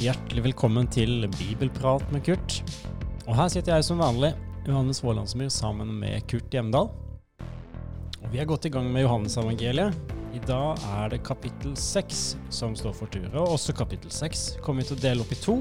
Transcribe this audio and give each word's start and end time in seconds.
Hjertelig 0.00 0.40
velkommen 0.46 0.86
til 0.88 1.26
Bibelprat 1.34 2.06
med 2.08 2.22
Kurt. 2.24 2.54
Og 3.26 3.34
her 3.36 3.50
sitter 3.52 3.74
jeg 3.76 3.84
som 3.84 3.98
vanlig, 4.00 4.30
Johannes 4.64 5.02
Vålandsmyr, 5.04 5.50
sammen 5.52 5.90
med 6.00 6.22
Kurt 6.30 6.48
Hjemdal. 6.56 6.88
Og 8.22 8.30
vi 8.32 8.40
er 8.40 8.48
godt 8.48 8.64
i 8.64 8.70
gang 8.72 8.88
med 8.94 9.04
Johannes-evangeliet. 9.04 9.98
I 10.32 10.40
dag 10.48 10.80
er 11.02 11.12
det 11.12 11.18
kapittel 11.26 11.74
seks 11.76 12.22
som 12.48 12.72
står 12.78 12.96
for 12.96 13.12
tur. 13.12 13.28
Og 13.42 13.58
også 13.58 13.74
kapittel 13.76 14.08
seks 14.14 14.54
kommer 14.64 14.80
vi 14.80 14.88
til 14.88 14.96
å 14.96 15.02
dele 15.02 15.26
opp 15.26 15.36
i 15.36 15.40
to. 15.42 15.58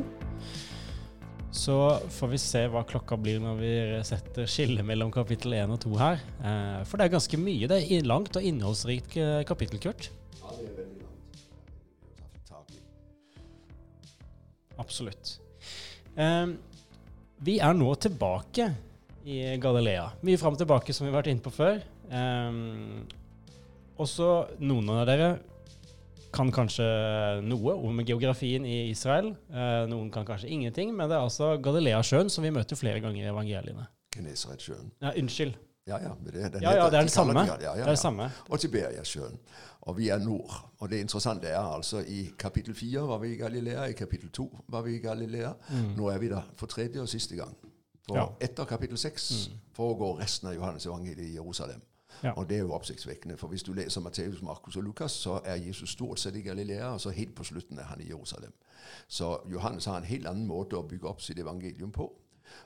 Så 1.51 1.75
får 2.15 2.31
vi 2.31 2.39
se 2.39 2.63
hva 2.71 2.85
klokka 2.87 3.19
blir 3.19 3.43
når 3.43 3.59
vi 3.59 3.73
setter 4.07 4.47
skillet 4.47 4.87
mellom 4.87 5.11
kapittel 5.11 5.57
én 5.59 5.75
og 5.75 5.83
to 5.83 5.99
her. 5.99 6.23
Eh, 6.39 6.79
For 6.87 6.95
det 6.95 7.09
er 7.09 7.17
ganske 7.17 7.43
mye. 7.43 7.67
Det 7.67 7.81
er 7.83 8.07
langt 8.07 8.39
og 8.39 8.47
innholdsrikt 8.53 9.19
eh, 9.19 9.43
kapittel, 9.49 9.83
Kurt. 9.83 10.13
Absolutt. 14.79 15.37
Eh, 16.15 16.47
vi 17.45 17.59
er 17.63 17.75
nå 17.77 17.93
tilbake 18.01 18.71
i 19.29 19.39
Galilea. 19.61 20.09
Mye 20.25 20.39
fram 20.39 20.55
og 20.55 20.61
tilbake, 20.61 20.95
som 20.95 21.05
vi 21.05 21.11
har 21.11 21.19
vært 21.19 21.31
inne 21.33 21.43
på 21.43 21.53
før. 21.53 21.81
Eh, 22.09 22.59
også 23.99 24.31
noen 24.63 24.91
av 24.95 25.05
dere 25.09 25.29
kan 26.33 26.51
kanskje 26.53 26.85
noe 27.41 27.73
om 27.73 28.01
geografien 28.05 28.65
i 28.65 28.89
Israel. 28.91 29.31
Eh, 29.49 29.85
noen 29.89 30.11
kan 30.13 30.27
kanskje 30.27 30.51
ingenting, 30.53 30.93
men 30.95 31.09
det 31.09 31.17
er 31.17 31.25
altså 31.25 31.55
Galileasjøen 31.61 32.29
som 32.31 32.45
vi 32.45 32.53
møter 32.53 32.79
flere 32.79 33.01
ganger 33.03 33.25
i 33.25 33.31
evangeliene. 33.31 33.87
Genesaretsjøen. 34.15 34.93
Ja, 35.01 35.13
unnskyld. 35.17 35.57
Ja, 35.89 35.97
ja, 36.03 36.13
det, 36.25 36.61
Ja, 36.61 36.75
ja, 36.75 36.85
det 36.89 36.99
er 36.99 37.07
den 37.07 37.09
samme. 37.09 37.39
Ja, 37.39 37.45
ja, 37.45 37.57
Det 37.57 37.67
er 37.67 37.77
ja. 37.77 37.89
det 37.89 37.99
samme. 37.99 38.29
Og 38.49 38.59
Tiberiasjøen. 38.59 39.39
Og 39.81 39.97
vi 39.97 40.09
er 40.09 40.19
nord. 40.19 40.69
Og 40.79 40.89
det 40.89 40.99
interessante 40.99 41.47
er 41.47 41.59
altså 41.59 41.99
i 41.99 42.29
kapittel 42.39 42.75
4 42.75 43.07
var 43.07 43.17
vi 43.17 43.33
i 43.33 43.37
Galilea, 43.37 43.83
i 43.89 43.93
kapittel 43.97 44.29
2 44.29 44.47
var 44.67 44.81
vi 44.81 44.95
i 44.95 44.99
Galilea. 44.99 45.53
Nå 45.97 46.09
er 46.09 46.17
vi 46.17 46.29
der 46.29 46.41
for 46.57 46.67
tredje 46.67 47.01
og 47.01 47.09
siste 47.09 47.35
gang. 47.35 47.57
For 48.07 48.37
etter 48.41 48.65
kapittel 48.65 48.97
6 48.97 49.49
foregår 49.73 50.19
resten 50.19 50.47
av 50.47 50.53
Johannes 50.53 50.85
evangeliet 50.85 51.27
i 51.27 51.33
Jerusalem. 51.33 51.81
Ja. 52.23 52.31
Og 52.31 52.49
det 52.49 52.57
er 52.57 52.59
jo 52.59 52.73
oppsiktsvekkende, 52.73 53.37
for 53.37 53.47
hvis 53.47 53.63
du 53.63 53.73
leser 53.73 54.01
Matteus, 54.01 54.41
Markus 54.41 54.75
og 54.75 54.83
Lukas, 54.83 55.11
så 55.11 55.39
er 55.45 55.55
Jesus 55.55 55.89
stort 55.89 56.19
sett 56.19 56.35
i 56.35 56.41
Galilea, 56.41 56.93
og 56.93 57.01
så 57.01 57.09
helt 57.09 57.35
på 57.35 57.43
slutten 57.43 57.79
er 57.79 57.83
han 57.83 58.01
i 58.01 58.09
Jerusalem. 58.09 58.53
Så 59.07 59.37
Johannes 59.51 59.85
har 59.85 59.97
en 59.97 60.03
helt 60.03 60.27
annen 60.27 60.47
måte 60.47 60.77
å 60.77 60.87
bygge 60.87 61.07
opp 61.07 61.21
sitt 61.21 61.39
evangelium 61.39 61.91
på. 61.91 62.09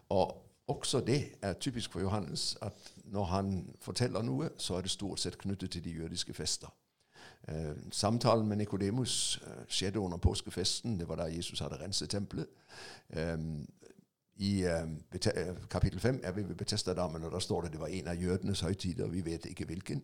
Og 0.09 0.33
også 0.67 0.99
det 0.99 1.35
er 1.41 1.53
typisk 1.53 1.91
for 1.91 1.99
Johannes, 1.99 2.57
at 2.61 2.93
når 3.05 3.23
han 3.23 3.75
forteller 3.81 4.21
noe, 4.21 4.49
så 4.57 4.75
er 4.75 4.81
det 4.81 4.91
stort 4.91 5.19
sett 5.19 5.37
knyttet 5.37 5.71
til 5.71 5.83
de 5.83 5.91
jødiske 5.91 6.33
fester. 6.33 6.73
Eh, 7.47 7.75
samtalen 7.91 8.47
med 8.47 8.57
Nikodemus 8.57 9.41
eh, 9.47 9.63
skjedde 9.67 9.99
under 9.99 10.17
påskefesten. 10.17 10.99
Det 10.99 11.07
var 11.07 11.15
da 11.15 11.23
Jesus 11.23 11.59
hadde 11.59 11.79
renset 11.83 12.09
tempelet. 12.09 12.47
Eh, 13.09 13.37
I 14.35 14.63
eh, 14.63 14.87
eh, 15.35 15.55
kapittel 15.69 15.99
5 15.99 16.19
er 16.23 16.31
vi 16.31 16.47
ved 16.47 16.55
Betestadammen, 16.55 17.23
og 17.23 17.31
der 17.31 17.39
står 17.39 17.61
det 17.61 17.71
det 17.71 17.79
var 17.79 17.87
en 17.87 18.07
av 18.07 18.15
jødenes 18.15 18.61
høytider. 18.61 19.07
Vi 19.07 19.25
vet 19.25 19.45
ikke 19.45 19.65
hvilken. 19.65 20.03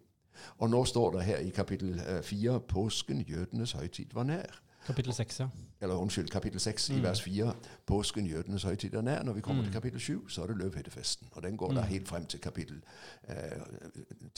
Og 0.57 0.69
nå 0.69 0.85
står 0.85 1.11
det 1.11 1.23
her 1.23 1.37
i 1.37 1.49
kapittel 1.49 1.99
eh, 2.07 2.23
4 2.23 2.59
påsken, 2.59 3.21
jødenes 3.21 3.71
høytid 3.71 4.13
var 4.13 4.23
nær. 4.23 4.61
Kapittel 4.87 5.13
6, 5.13 5.39
ja. 5.39 5.47
Eller 5.81 5.95
unnskyld, 5.95 6.29
kapittel 6.29 6.59
6 6.59 6.89
i 6.89 7.03
vers 7.03 7.21
4. 7.21 7.53
Påsken, 7.85 8.25
jødenes 8.25 8.63
høytid 8.63 8.93
er 8.93 9.01
nær. 9.01 9.23
Når 9.23 9.33
vi 9.33 9.41
kommer 9.41 9.63
til 9.63 9.73
kapittel 9.73 9.99
7, 9.99 10.29
så 10.29 10.43
er 10.43 10.47
det 10.47 10.57
løvhyttefesten. 10.57 11.27
Og 11.31 11.43
den 11.43 11.57
går 11.57 11.73
da 11.73 11.81
helt 11.81 12.07
frem 12.07 12.25
til 12.25 12.39
kapittel 12.39 12.81
eh, 13.29 13.35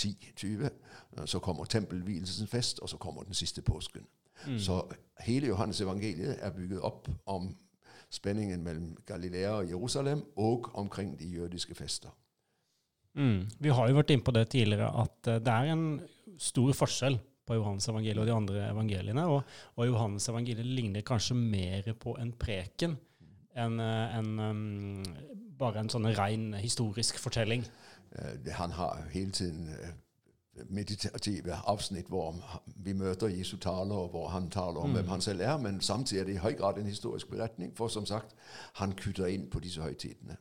10-20. 0.02 0.70
Så 1.26 1.40
kommer 1.40 1.66
tempelvielsens 1.66 2.50
fest, 2.50 2.80
og 2.80 2.90
så 2.90 2.98
kommer 2.98 3.24
den 3.24 3.34
siste 3.34 3.62
påsken. 3.62 4.02
Så 4.58 4.84
hele 5.20 5.48
Johannes 5.48 5.82
evangeliet 5.82 6.38
er 6.42 6.50
bygget 6.50 6.82
opp 6.82 7.10
om 7.26 7.56
spenningen 8.10 8.64
mellom 8.64 8.98
Galilea 9.06 9.52
og 9.52 9.70
Jerusalem, 9.70 10.24
og 10.36 10.72
omkring 10.74 11.20
de 11.20 11.28
jødiske 11.28 11.76
fester. 11.76 12.10
Mm. 13.14 13.48
Vi 13.60 13.70
har 13.70 13.90
jo 13.90 13.96
vært 13.96 14.10
inne 14.10 14.24
på 14.24 14.32
det 14.32 14.48
tidligere, 14.50 14.88
at 15.04 15.28
eh, 15.28 15.40
det 15.44 15.54
er 15.54 15.74
en 15.74 16.02
stor 16.40 16.74
forskjell 16.74 17.20
på 17.52 17.60
Johannes 17.60 17.90
evangeliet 17.92 18.24
og 18.24 18.30
de 18.30 18.36
andre 18.36 18.66
evangeliene. 18.70 19.28
Og, 19.28 19.56
og 19.76 19.88
Johannes 19.90 20.30
evangeliet 20.32 20.68
ligner 20.68 21.04
kanskje 21.08 21.36
mer 21.38 21.92
på 22.00 22.16
en 22.22 22.32
preken 22.40 22.96
enn 23.60 23.82
eh, 23.84 24.14
en, 24.16 24.30
um, 24.40 25.02
bare 25.60 25.82
en 25.82 25.92
sånn 25.92 26.08
ren 26.16 26.54
historisk 26.62 27.20
fortelling. 27.20 27.66
Eh, 28.16 28.54
Han 28.56 28.72
har 28.78 29.02
hele 29.12 29.36
tiden 29.36 29.68
eh, 29.76 29.92
meditative 30.72 31.58
avsnitt 31.68 32.08
hvor 32.12 32.38
vi 32.84 32.94
møter 32.96 33.32
Jesu 33.32 33.58
taler, 33.58 33.96
og 33.96 34.16
hvor 34.16 34.30
han 34.32 34.48
taler 34.52 34.80
om 34.80 34.96
hvem 34.96 35.12
han 35.12 35.24
selv 35.24 35.44
er, 35.44 35.58
men 35.60 35.82
samtidig 35.84 36.22
er 36.22 36.30
det 36.30 36.38
i 36.38 36.44
høy 36.46 36.56
grad 36.60 36.80
en 36.80 36.88
historisk 36.88 37.30
beretning, 37.32 37.76
for 37.76 37.92
som 37.92 38.08
sagt, 38.08 38.36
han 38.80 38.96
kutter 38.96 39.28
inn 39.32 39.50
på 39.52 39.60
disse 39.64 39.84
høytidene. 39.84 40.38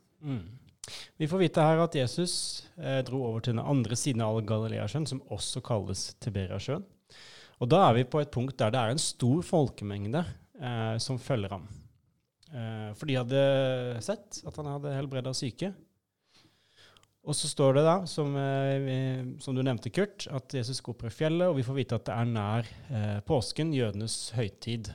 Vi 1.19 1.28
får 1.28 1.38
vite 1.38 1.62
her 1.62 1.82
at 1.82 1.94
Jesus 1.94 2.65
eh, 2.78 3.03
dro 3.06 3.22
over 3.28 3.41
til 3.44 3.54
den 3.54 3.62
andre 3.62 3.97
siden 3.97 4.22
av 4.25 4.41
Galileasjøen, 4.47 5.06
som 5.06 5.22
også 5.31 5.62
kalles 5.66 6.15
Tiberiasjøen. 6.22 6.87
Og 7.60 7.69
da 7.69 7.82
er 7.87 7.98
vi 7.98 8.09
på 8.09 8.22
et 8.22 8.32
punkt 8.32 8.56
der 8.60 8.72
det 8.72 8.81
er 8.81 8.94
en 8.94 9.03
stor 9.03 9.44
folkemengde 9.44 10.25
eh, 10.25 10.97
som 11.03 11.21
følger 11.21 11.53
ham. 11.53 11.69
Eh, 12.50 12.91
for 12.97 13.10
de 13.10 13.19
hadde 13.21 13.44
sett 14.04 14.41
at 14.48 14.60
han 14.60 14.71
hadde 14.75 14.97
helbreda 14.97 15.34
syke. 15.37 15.75
Og 17.21 17.37
så 17.37 17.50
står 17.50 17.76
det 17.76 17.82
da, 17.84 17.97
som, 18.09 18.32
eh, 18.41 19.37
som 19.44 19.56
du 19.56 19.60
nevnte, 19.62 19.93
Kurt, 19.93 20.25
at 20.32 20.56
Jesus 20.56 20.81
går 20.81 20.97
på 21.03 21.12
fjellet, 21.12 21.50
og 21.50 21.59
vi 21.59 21.66
får 21.66 21.76
vite 21.76 21.98
at 22.00 22.09
det 22.09 22.16
er 22.16 22.31
nær 22.32 22.71
eh, 22.88 23.19
påsken, 23.28 23.75
jødenes 23.77 24.16
høytid. 24.38 24.88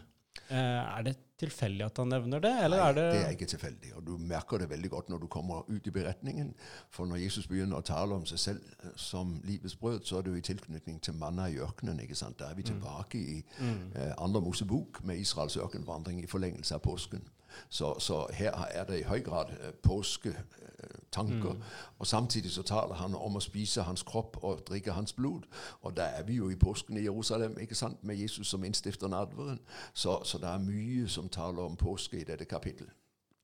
Eh, 0.49 0.81
er 0.81 1.05
det 1.05 1.19
tilfeldig 1.41 1.85
at 1.85 1.97
han 2.01 2.09
nevner 2.13 2.39
det, 2.43 2.51
eller 2.63 2.79
Nei, 2.79 2.87
er 2.89 2.95
det 2.97 3.05
det 3.11 3.21
er 3.25 3.33
ikke 3.35 3.49
tilfeldig, 3.51 3.91
og 3.97 4.05
du 4.07 4.13
merker 4.17 4.61
det 4.61 4.69
veldig 4.71 4.89
godt 4.93 5.09
når 5.11 5.23
du 5.23 5.27
kommer 5.27 5.67
ut 5.67 5.87
i 5.87 5.93
beretningen. 5.95 6.53
For 6.95 7.09
når 7.09 7.21
Jesus 7.25 7.47
begynner 7.51 7.81
å 7.81 7.85
tale 7.85 8.15
om 8.15 8.25
seg 8.29 8.39
selv 8.39 8.69
eh, 8.83 8.93
som 8.95 9.35
livets 9.43 9.75
brød, 9.75 10.05
så 10.07 10.19
er 10.19 10.27
det 10.27 10.31
jo 10.35 10.41
i 10.41 10.45
tilknytning 10.51 11.01
til 11.03 11.17
manna 11.19 11.49
i 11.51 11.59
ørkenen. 11.59 11.99
ikke 11.99 12.15
sant? 12.15 12.39
Da 12.39 12.49
er 12.51 12.55
vi 12.55 12.63
tilbake 12.63 13.19
i 13.19 13.37
eh, 13.61 14.13
andre 14.17 14.41
Mosebok 14.41 15.03
med 15.03 15.19
Israels 15.19 15.57
ørkenvandring 15.57 16.23
i 16.23 16.27
forlengelse 16.31 16.75
av 16.75 16.85
påsken. 16.87 17.27
Så, 17.69 17.99
så 17.99 18.25
her 18.33 18.51
er 18.71 18.85
det 18.85 18.99
i 18.99 19.07
høy 19.07 19.23
grad 19.23 19.53
påsketanker. 19.83 21.53
Mm. 21.53 21.63
Og 21.99 22.07
samtidig 22.07 22.51
så 22.51 22.63
taler 22.63 22.95
han 22.99 23.15
om 23.15 23.39
å 23.39 23.43
spise 23.43 23.85
hans 23.87 24.03
kropp 24.03 24.37
og 24.43 24.65
drikke 24.69 24.95
hans 24.97 25.13
blod. 25.13 25.47
Og 25.81 25.95
da 25.97 26.09
er 26.19 26.27
vi 26.27 26.39
jo 26.41 26.49
i 26.49 26.59
påsken 26.59 26.97
i 26.97 27.05
Jerusalem, 27.05 27.57
ikke 27.61 27.75
sant, 27.75 28.03
med 28.03 28.19
Jesus 28.19 28.47
som 28.47 28.63
innstifter 28.63 29.11
nadveren. 29.11 29.59
Så, 29.93 30.21
så 30.23 30.41
det 30.41 30.51
er 30.51 30.63
mye 30.63 31.07
som 31.09 31.29
taler 31.29 31.65
om 31.65 31.77
påske 31.79 32.21
i 32.21 32.27
dette 32.27 32.45
kapittel. 32.45 32.89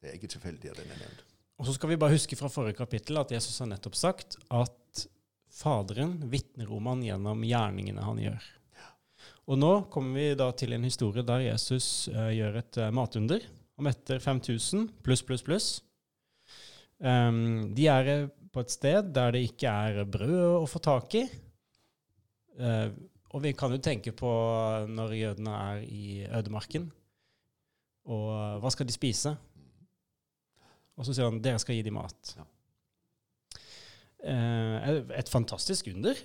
Det 0.01 0.09
er 0.09 0.17
ikke 0.17 0.33
tilfeldig 0.33 0.71
at 0.71 0.81
den 0.81 0.91
er 0.91 1.03
nevnt. 1.05 1.25
Og 1.61 1.67
så 1.67 1.75
skal 1.77 1.91
vi 1.91 1.99
bare 2.01 2.15
huske 2.15 2.35
fra 2.35 2.49
forrige 2.49 2.79
kapittel 2.79 3.19
at 3.21 3.31
Jesus 3.31 3.59
har 3.61 3.69
nettopp 3.69 3.95
sagt 3.95 4.39
at 4.49 4.77
Faderen 5.51 6.29
vitner 6.31 6.71
om 6.71 6.85
han 6.87 7.03
gjennom 7.03 7.43
gjerningene 7.43 8.03
han 8.05 8.19
gjør. 8.23 8.43
Og 9.51 9.59
nå 9.59 9.71
kommer 9.91 10.15
vi 10.15 10.37
da 10.39 10.47
til 10.55 10.71
en 10.77 10.85
historie 10.87 11.25
der 11.27 11.43
Jesus 11.43 12.07
uh, 12.13 12.29
gjør 12.31 12.61
et 12.61 12.79
uh, 12.79 12.87
matunder 12.95 13.43
og 13.81 13.87
metter 13.89 14.21
5000 14.21 14.89
pluss, 15.01 15.23
pluss, 15.25 15.41
pluss. 15.45 15.69
Um, 17.01 17.71
de 17.73 17.87
er 17.89 18.09
eh, 18.11 18.27
på 18.53 18.61
et 18.61 18.73
sted 18.73 19.07
der 19.15 19.33
det 19.33 19.47
ikke 19.47 19.71
er 19.71 20.05
brød 20.05 20.59
å 20.59 20.67
få 20.69 20.81
tak 20.85 21.15
i. 21.17 21.23
Uh, 22.61 22.93
og 23.31 23.41
vi 23.45 23.55
kan 23.57 23.73
jo 23.73 23.79
tenke 23.81 24.13
på 24.13 24.29
når 24.91 25.15
jødene 25.17 25.55
er 25.71 25.85
i 25.87 26.21
ødemarken. 26.27 26.89
Og 28.11 28.61
hva 28.61 28.71
skal 28.73 28.85
de 28.85 28.93
spise? 28.93 29.33
Og 30.99 31.07
så 31.07 31.15
sier 31.15 31.29
han 31.29 31.39
dere 31.41 31.61
skal 31.63 31.79
gi 31.79 31.85
dem 31.87 31.97
mat. 31.97 32.35
Ja. 32.37 32.45
Uh, 34.21 35.09
et 35.17 35.31
fantastisk 35.31 35.89
under. 35.89 36.19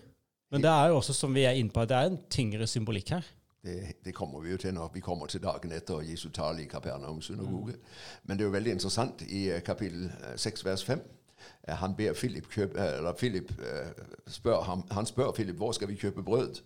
Men 0.53 0.63
det 0.63 0.71
er 0.71 0.91
jo 0.91 1.01
også, 1.01 1.15
som 1.17 1.33
vi 1.35 1.47
er 1.47 1.57
inne 1.57 1.73
på, 1.73 1.87
det 1.89 1.97
er 1.97 2.11
en 2.11 2.21
tyngre 2.31 2.69
symbolikk 2.69 3.17
her. 3.17 3.36
Det, 3.67 3.77
det 4.05 4.15
kommer 4.15 4.41
vi 4.45 4.51
jo 4.53 4.57
til 4.63 4.75
når 4.77 4.93
vi 4.95 5.01
kommer 5.03 5.27
til 5.27 5.43
dagen 5.43 5.73
etter 5.75 6.05
Jesu 6.07 6.29
tale 6.31 6.63
i 6.63 6.69
Kapernaum 6.71 7.21
synagoge. 7.23 7.75
Men 8.25 8.39
det 8.39 8.45
er 8.45 8.49
jo 8.51 8.55
veldig 8.55 8.73
interessant 8.77 9.23
i 9.27 9.49
eh, 9.51 9.63
kapittel 9.67 10.05
eh, 10.07 10.37
6 10.39 10.65
vers 10.69 10.85
5. 10.87 11.01
eh, 11.69 11.75
Han 11.83 11.97
Philip 11.97 12.47
kjøpe, 12.53 12.79
eh, 12.79 13.13
Philip 13.19 13.51
eh, 13.59 13.91
spør 14.31 14.63
ham, 14.69 14.85
han 14.91 15.07
spør 15.07 15.33
Philip 15.35 15.57
hvor 15.57 15.73
skal 15.73 15.89
vi 15.89 15.97
kjøpe 15.99 16.23
brød. 16.23 16.63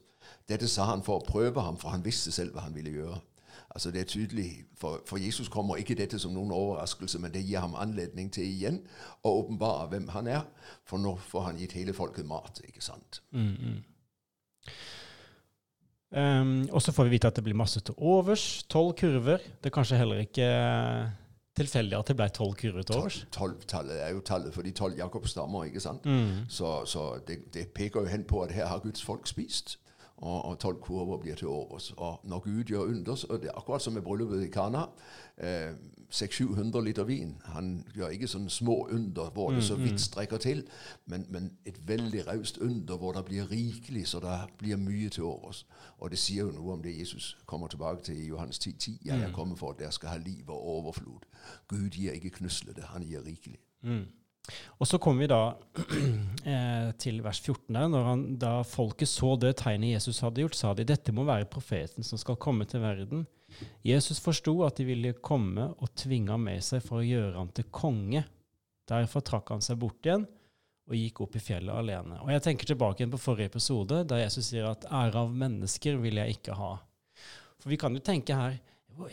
Dette 0.48 0.68
sa 0.68 0.84
han 0.90 1.02
for 1.02 1.18
å 1.20 1.24
prøve 1.26 1.60
ham, 1.62 1.76
for 1.78 1.88
han 1.94 2.04
visste 2.04 2.32
selv 2.32 2.52
hva 2.52 2.60
han 2.68 2.74
ville 2.74 2.90
gjøre. 2.90 3.20
Altså 3.70 3.90
det 3.90 4.00
er 4.00 4.04
tydelig, 4.04 4.64
For, 4.76 5.00
for 5.06 5.18
Jesus 5.18 5.48
kommer 5.48 5.76
ikke 5.78 5.94
dette 5.94 6.18
som 6.18 6.32
noen 6.34 6.50
overraskelse, 6.52 7.18
men 7.22 7.32
det 7.32 7.44
gir 7.46 7.60
ham 7.62 7.74
anledning 7.78 8.32
til 8.32 8.44
igjen 8.44 8.80
å 9.22 9.30
åpenbare 9.44 9.88
hvem 9.92 10.08
han 10.08 10.26
er. 10.26 10.42
For 10.84 10.98
nå 10.98 11.16
får 11.30 11.40
han 11.46 11.56
gitt 11.60 11.72
hele 11.78 11.92
folket 11.94 12.26
mat. 12.26 12.60
ikke 12.66 12.82
sant? 12.82 13.20
Um, 16.10 16.68
og 16.74 16.82
så 16.82 16.92
får 16.92 17.06
vi 17.06 17.14
vite 17.14 17.30
at 17.30 17.36
det 17.38 17.44
blir 17.46 17.58
masse 17.58 17.80
til 17.86 17.94
overs. 17.96 18.64
Tolv 18.70 18.96
kurver. 18.98 19.38
Det 19.38 19.70
er 19.70 19.74
kanskje 19.74 19.98
heller 20.00 20.24
ikke 20.24 20.46
eh, 20.46 21.10
tilfeldig 21.58 21.98
at 21.98 22.10
det 22.10 22.16
ble 22.18 22.26
tolv 22.34 22.56
kurver 22.58 22.86
til 22.86 22.98
overs. 22.98 23.20
Tolv-tallet 23.34 24.00
er 24.02 24.10
jo 24.16 24.24
tallet 24.26 24.54
for 24.54 24.66
de 24.66 24.72
tolv 24.74 24.98
Jakobs 24.98 25.36
stammer. 25.36 25.68
ikke 25.70 25.80
sant? 25.80 26.06
Mm. 26.06 26.48
Så, 26.48 26.80
så 26.90 27.12
det, 27.28 27.44
det 27.54 27.68
peker 27.76 28.02
jo 28.02 28.10
hen 28.10 28.26
på 28.26 28.42
at 28.42 28.56
her 28.56 28.66
har 28.66 28.82
Guds 28.82 29.02
folk 29.02 29.30
spist. 29.30 29.78
og, 30.20 30.58
tolv 30.60 30.80
kurver 30.82 31.16
blir 31.16 31.34
til 31.34 31.48
overs. 31.48 31.92
Og 31.96 32.20
når 32.24 32.38
Gud 32.44 32.64
gjør 32.64 32.90
under, 32.90 33.24
og 33.30 33.42
det 33.42 33.48
er 33.48 33.56
akkurat 33.56 33.82
som 33.82 33.92
med 33.92 34.02
bryllupet 34.02 34.44
i 34.44 34.50
Kana 34.50 34.82
eh, 35.40 35.72
600-700 36.10 36.84
liter 36.84 37.04
vin. 37.04 37.36
Han 37.54 37.84
gjør 37.94 38.14
ikke 38.14 38.28
sånne 38.28 38.50
små 38.50 38.88
under 38.90 39.30
hvor 39.30 39.52
det 39.54 39.62
så 39.64 39.76
vidt 39.78 40.00
strekker 40.00 40.36
til, 40.42 40.64
men, 41.06 41.26
men 41.30 41.50
et 41.66 41.78
veldig 41.88 42.26
raust 42.26 42.58
under 42.58 42.96
hvor 42.98 43.12
det 43.14 43.24
blir 43.24 43.50
rikelig, 43.50 44.08
så 44.08 44.20
det 44.20 44.38
blir 44.58 44.76
mye 44.76 45.08
til 45.08 45.28
overs. 45.30 45.66
Og 45.98 46.10
det 46.10 46.18
sier 46.18 46.48
jo 46.48 46.54
noe 46.56 46.74
om 46.74 46.82
det 46.82 46.98
Jesus 46.98 47.36
kommer 47.46 47.68
tilbake 47.68 48.02
til 48.02 48.18
i 48.18 48.28
Johannes 48.28 48.58
10.10. 48.58 48.78
10. 48.78 48.98
Jeg 49.04 49.22
er 49.22 49.32
kommet 49.32 49.58
for 49.58 49.70
at 49.70 49.78
dere 49.78 49.92
skal 49.92 50.16
ha 50.16 50.16
liv 50.18 50.50
og 50.50 50.68
overflod. 50.76 51.26
Gud 51.68 51.90
gir 51.90 52.12
ikke 52.12 52.40
knuslete, 52.40 52.82
han 52.90 53.06
gir 53.06 53.22
rikelig. 53.26 53.60
Mm. 53.82 54.06
Og 54.78 54.86
så 54.88 54.98
kommer 54.98 55.22
vi 55.22 55.30
da 55.30 55.52
eh, 56.52 56.90
til 56.98 57.22
vers 57.22 57.40
14 57.40 57.74
der. 57.74 57.88
Når 57.88 58.04
han, 58.04 58.24
da 58.40 58.54
folket 58.66 59.08
så 59.08 59.36
det 59.36 59.56
tegnet 59.60 59.94
Jesus 59.94 60.22
hadde 60.24 60.42
gjort, 60.42 60.56
sa 60.58 60.72
de 60.74 60.88
dette 60.88 61.14
må 61.14 61.24
være 61.28 61.50
profeten 61.50 62.02
som 62.06 62.18
skal 62.18 62.40
komme 62.40 62.64
til 62.64 62.82
verden. 62.82 63.28
Jesus 63.86 64.20
forsto 64.22 64.54
at 64.66 64.80
de 64.80 64.86
ville 64.88 65.14
komme 65.24 65.70
og 65.76 65.94
tvinge 65.98 66.32
ham 66.34 66.44
med 66.48 66.64
seg 66.64 66.84
for 66.84 67.00
å 67.00 67.06
gjøre 67.06 67.36
ham 67.38 67.50
til 67.56 67.68
konge. 67.74 68.24
Derfor 68.90 69.24
trakk 69.26 69.52
han 69.54 69.64
seg 69.64 69.78
bort 69.80 70.06
igjen 70.06 70.26
og 70.90 70.98
gikk 70.98 71.20
opp 71.22 71.36
i 71.38 71.42
fjellet 71.42 71.70
alene. 71.70 72.18
Og 72.24 72.32
Jeg 72.34 72.42
tenker 72.42 72.66
tilbake 72.66 73.02
igjen 73.02 73.12
på 73.12 73.22
forrige 73.22 73.52
episode, 73.52 74.02
der 74.10 74.24
Jesus 74.24 74.50
sier 74.50 74.66
at 74.72 74.88
ære 74.90 75.22
av 75.22 75.30
mennesker 75.30 76.00
vil 76.02 76.18
jeg 76.18 76.38
ikke 76.38 76.56
ha. 76.58 76.72
For 77.60 77.70
vi 77.70 77.78
kan 77.78 77.94
jo 77.94 78.02
tenke 78.02 78.34
her 78.34 78.58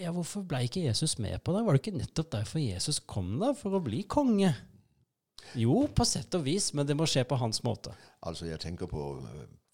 ja, 0.02 0.10
Hvorfor 0.12 0.42
ble 0.44 0.64
ikke 0.66 0.84
Jesus 0.84 1.16
med 1.22 1.38
på 1.46 1.54
det? 1.54 1.62
Var 1.64 1.76
det 1.76 1.80
ikke 1.84 2.00
nettopp 2.00 2.32
derfor 2.34 2.60
Jesus 2.60 2.98
kom 3.08 3.38
da, 3.40 3.54
for 3.56 3.78
å 3.78 3.84
bli 3.84 4.02
konge? 4.10 4.50
Jo, 5.56 5.86
på 5.88 6.04
sett 6.04 6.34
og 6.36 6.44
vis, 6.48 6.72
men 6.76 6.88
det 6.90 6.98
må 6.98 7.06
skje 7.08 7.24
på 7.30 7.38
hans 7.40 7.62
måte. 7.64 7.94
Altså, 8.26 8.50
jeg 8.50 8.60
tenker 8.60 8.90
på 8.92 9.04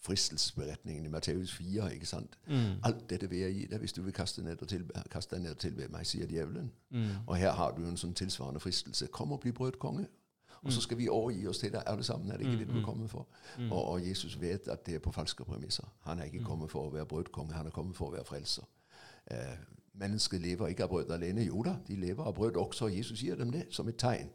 fristelsesberetningen 0.04 1.06
i 1.06 1.08
Matteus 1.08 1.54
4. 1.54 1.92
ikke 1.94 2.06
sant? 2.06 2.38
Mm. 2.46 2.80
Alt 2.82 3.10
dette 3.10 3.30
vil 3.30 3.38
jeg 3.38 3.54
gi 3.54 3.66
deg 3.70 3.80
hvis 3.80 3.96
du 3.96 4.02
vil 4.02 4.12
kaste, 4.12 4.42
ned 4.42 4.62
og 4.62 4.68
tilbe, 4.68 5.04
kaste 5.10 5.36
deg 5.36 5.46
ned 5.46 5.56
og 5.56 5.62
tilbe 5.62 5.88
meg, 5.92 6.06
sier 6.06 6.28
djevelen. 6.28 6.72
Mm. 6.90 7.08
Og 7.26 7.36
her 7.36 7.52
har 7.52 7.72
du 7.76 7.86
en 7.88 7.96
sånn 7.96 8.14
tilsvarende 8.14 8.60
fristelse. 8.60 9.08
Kom 9.12 9.32
og 9.32 9.40
bli 9.40 9.52
brødkonge. 9.52 10.06
Og 10.64 10.72
så 10.72 10.80
skal 10.80 10.98
vi 10.98 11.08
overgi 11.08 11.46
oss 11.46 11.58
til 11.58 11.72
deg 11.72 11.82
alle 11.86 12.04
sammen. 12.04 12.30
Er 12.30 12.36
det 12.36 12.46
ikke 12.46 12.58
det 12.58 12.68
du 12.68 12.78
er 12.78 12.84
kommet 12.84 13.10
for? 13.10 13.26
Og, 13.70 13.84
og, 13.84 14.08
Jesus 14.08 14.40
vet 14.40 14.68
at 14.68 14.86
det 14.86 14.94
er 14.94 14.98
på 14.98 15.12
falske 15.12 15.44
premisser. 15.44 15.84
Han 16.06 16.18
er 16.18 16.24
ikke 16.24 16.44
kommet 16.44 16.70
for 16.70 16.88
å 16.88 16.92
være 16.94 17.06
brødkonge, 17.06 17.52
han 17.52 17.66
er 17.66 17.74
kommet 17.74 17.96
for 17.96 18.08
å 18.08 18.14
være 18.14 18.24
frelser. 18.24 18.64
Eh, 19.30 19.58
mennesket 20.00 20.40
lever 20.40 20.72
ikke 20.72 20.86
av 20.86 20.88
brød 20.88 21.12
alene. 21.12 21.44
Jo 21.44 21.62
da, 21.62 21.76
de 21.88 21.96
lever 21.96 22.24
av 22.24 22.34
brød 22.34 22.56
også, 22.56 22.88
og 22.88 22.96
Jesus 22.96 23.20
gir 23.20 23.36
dem 23.36 23.52
det 23.52 23.66
som 23.70 23.88
et 23.88 24.00
tegn. 24.00 24.32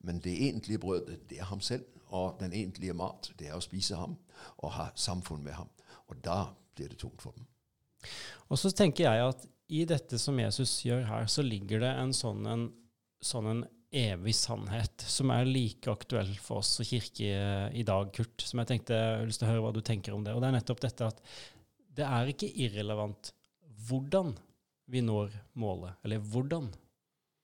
Men 0.00 0.18
det 0.18 0.34
egentlige 0.34 0.78
brødet, 0.78 1.20
det 1.30 1.38
er 1.38 1.44
ham 1.44 1.60
selv. 1.60 1.84
Og 2.16 2.38
den 2.40 2.54
egentlige 2.56 2.96
mat, 2.96 3.30
det 3.38 3.50
er 3.50 3.58
å 3.58 3.64
spise 3.64 3.98
ham 3.98 4.16
og 4.62 4.72
ha 4.78 4.88
samfunn 4.96 5.42
med 5.44 5.58
ham. 5.58 5.70
Og 6.08 6.20
da 6.24 6.46
blir 6.76 6.92
det 6.92 7.00
tungt 7.02 7.22
for 7.22 7.36
dem. 7.36 7.46
Og 8.48 8.60
så 8.60 8.70
tenker 8.72 9.08
jeg 9.08 9.24
at 9.28 9.48
i 9.68 9.82
dette 9.88 10.18
som 10.20 10.38
Jesus 10.40 10.78
gjør 10.86 11.04
her, 11.10 11.26
så 11.28 11.44
ligger 11.44 11.82
det 11.84 11.90
en 12.00 12.14
sånn 12.16 12.46
en, 12.48 12.68
sånn 13.20 13.50
en 13.50 13.66
evig 13.92 14.34
sannhet 14.36 15.04
som 15.08 15.32
er 15.32 15.48
like 15.48 15.90
aktuell 15.90 16.30
for 16.40 16.62
oss 16.62 16.74
og 16.80 16.88
kirke 16.88 17.28
i 17.76 17.84
dag, 17.88 18.10
Kurt. 18.14 18.44
Som 18.44 18.62
jeg 18.62 18.72
tenkte 18.72 18.96
jeg 18.96 19.20
har 19.20 19.28
lyst 19.28 19.42
til 19.42 19.48
å 19.48 19.52
høre 19.52 19.64
hva 19.66 19.74
du 19.76 19.82
tenker 19.84 20.16
om 20.16 20.24
det. 20.24 20.34
Og 20.36 20.44
det 20.44 20.50
er 20.50 20.58
nettopp 20.58 20.82
dette 20.84 21.08
at 21.12 21.22
det 21.98 22.06
er 22.06 22.30
ikke 22.30 22.50
irrelevant 22.64 23.32
hvordan 23.88 24.34
vi 24.88 25.02
når 25.04 25.34
målet, 25.60 25.98
eller 26.04 26.22
hvordan 26.24 26.70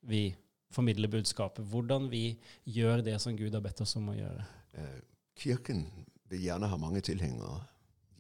vi 0.09 0.29
formidler 0.75 1.11
budskapet, 1.11 1.65
hvordan 1.71 2.11
vi 2.13 2.25
gjør 2.67 3.05
det 3.07 3.17
som 3.23 3.37
Gud 3.39 3.55
har 3.55 3.63
bedt 3.65 3.85
oss 3.85 3.97
om 4.01 4.11
å 4.13 4.19
gjøre. 4.19 4.47
Eh, 4.75 5.01
kirken 5.39 5.87
vil 6.31 6.47
gjerne 6.49 6.69
ha 6.71 6.79
mange 6.81 7.01
tilhengere. 7.01 7.63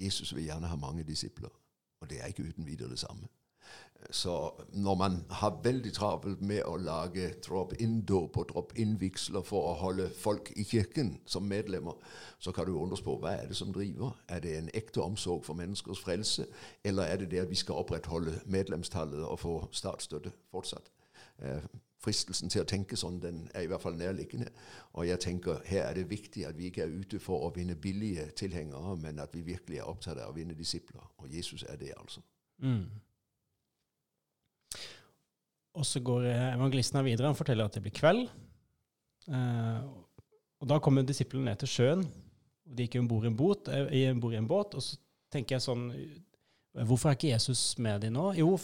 Jesus 0.00 0.34
vil 0.34 0.48
gjerne 0.48 0.70
ha 0.70 0.76
mange 0.76 1.04
disipler. 1.06 1.52
Og 2.00 2.10
det 2.10 2.20
er 2.20 2.30
ikke 2.30 2.46
uten 2.48 2.66
videre 2.66 2.90
det 2.90 2.98
samme. 2.98 3.28
Så 4.10 4.50
når 4.72 4.94
man 4.94 5.24
har 5.30 5.60
veldig 5.64 5.92
travelt 5.92 6.40
med 6.40 6.62
å 6.68 6.76
lage 6.76 7.30
drop-in-dåp 7.46 8.36
og 8.36 8.48
drop-in-vigsler 8.50 9.42
for 9.42 9.70
å 9.70 9.78
holde 9.80 10.10
folk 10.18 10.50
i 10.56 10.64
kirken 10.68 11.14
som 11.26 11.48
medlemmer, 11.48 11.96
så 12.38 12.52
kan 12.52 12.66
du 12.66 12.74
undres 12.76 13.00
på 13.00 13.16
hva 13.22 13.32
er 13.38 13.48
det 13.48 13.56
som 13.56 13.72
driver. 13.72 14.12
Er 14.28 14.44
det 14.44 14.56
en 14.58 14.68
ekte 14.74 15.00
omsorg 15.00 15.44
for 15.46 15.56
menneskers 15.56 16.02
frelse, 16.04 16.46
eller 16.84 17.08
er 17.08 17.22
det 17.22 17.30
det 17.30 17.46
at 17.46 17.50
vi 17.50 17.60
skal 17.62 17.80
opprettholde 17.80 18.36
medlemstallet 18.44 19.24
og 19.24 19.40
få 19.40 19.56
statsstøtte 19.72 20.34
fortsatt? 20.52 20.92
Eh, 22.04 22.10
fristelsen 22.10 22.50
til 22.52 22.62
å 22.62 22.68
tenke 22.68 22.96
sånn, 22.96 23.20
den 23.20 23.48
er 23.54 23.64
i 23.64 23.68
hvert 23.70 23.82
fall 23.82 23.96
nærliggende. 23.96 24.50
Og 24.94 25.06
jeg 25.08 25.20
tenker 25.20 25.62
her 25.64 25.88
er 25.88 25.94
det 25.94 26.10
viktig 26.10 26.46
at 26.46 26.56
vi 26.56 26.68
ikke 26.68 26.84
er 26.84 26.92
ute 26.92 27.20
for 27.22 27.46
å 27.46 27.52
vinne 27.54 27.76
billige 27.76 28.26
tilhengere, 28.36 28.96
men 29.00 29.18
at 29.18 29.34
vi 29.34 29.42
virkelig 29.42 29.80
er 29.80 29.88
opptatt 29.88 30.18
av 30.18 30.32
å 30.32 30.36
vinne 30.36 30.54
disipler. 30.54 31.04
Og 31.18 31.28
Jesus 31.32 31.64
er 31.68 31.76
det, 31.76 31.94
altså. 31.96 32.20
Mm. 32.62 32.86
Og 35.74 35.86
så 35.86 36.00
går 36.00 36.28
evangelisten 36.30 37.00
her 37.00 37.04
videre. 37.04 37.26
Han 37.26 37.38
forteller 37.38 37.66
at 37.66 37.74
det 37.74 37.82
blir 37.82 37.94
kveld. 37.94 38.28
Eh, 39.26 39.80
og 40.60 40.68
da 40.70 40.78
kommer 40.78 41.02
disiplene 41.02 41.50
ned 41.50 41.64
til 41.64 41.72
sjøen. 41.72 42.04
og 42.04 42.76
De 42.76 42.86
gikk 42.86 43.00
om 43.00 43.08
bord 43.10 43.26
i, 43.26 43.80
i, 43.98 44.04
i 44.06 44.38
en 44.38 44.48
båt. 44.48 44.76
Og 44.76 44.84
så 44.84 45.00
tenker 45.32 45.56
jeg 45.56 45.66
sånn 45.66 45.88
Hvorfor 46.74 47.12
er 47.12 47.14
ikke 47.14 47.30
Jesus 47.30 47.76
med 47.78 48.00
de 48.02 48.08
nå? 48.10 48.32
Jo, 48.34 48.56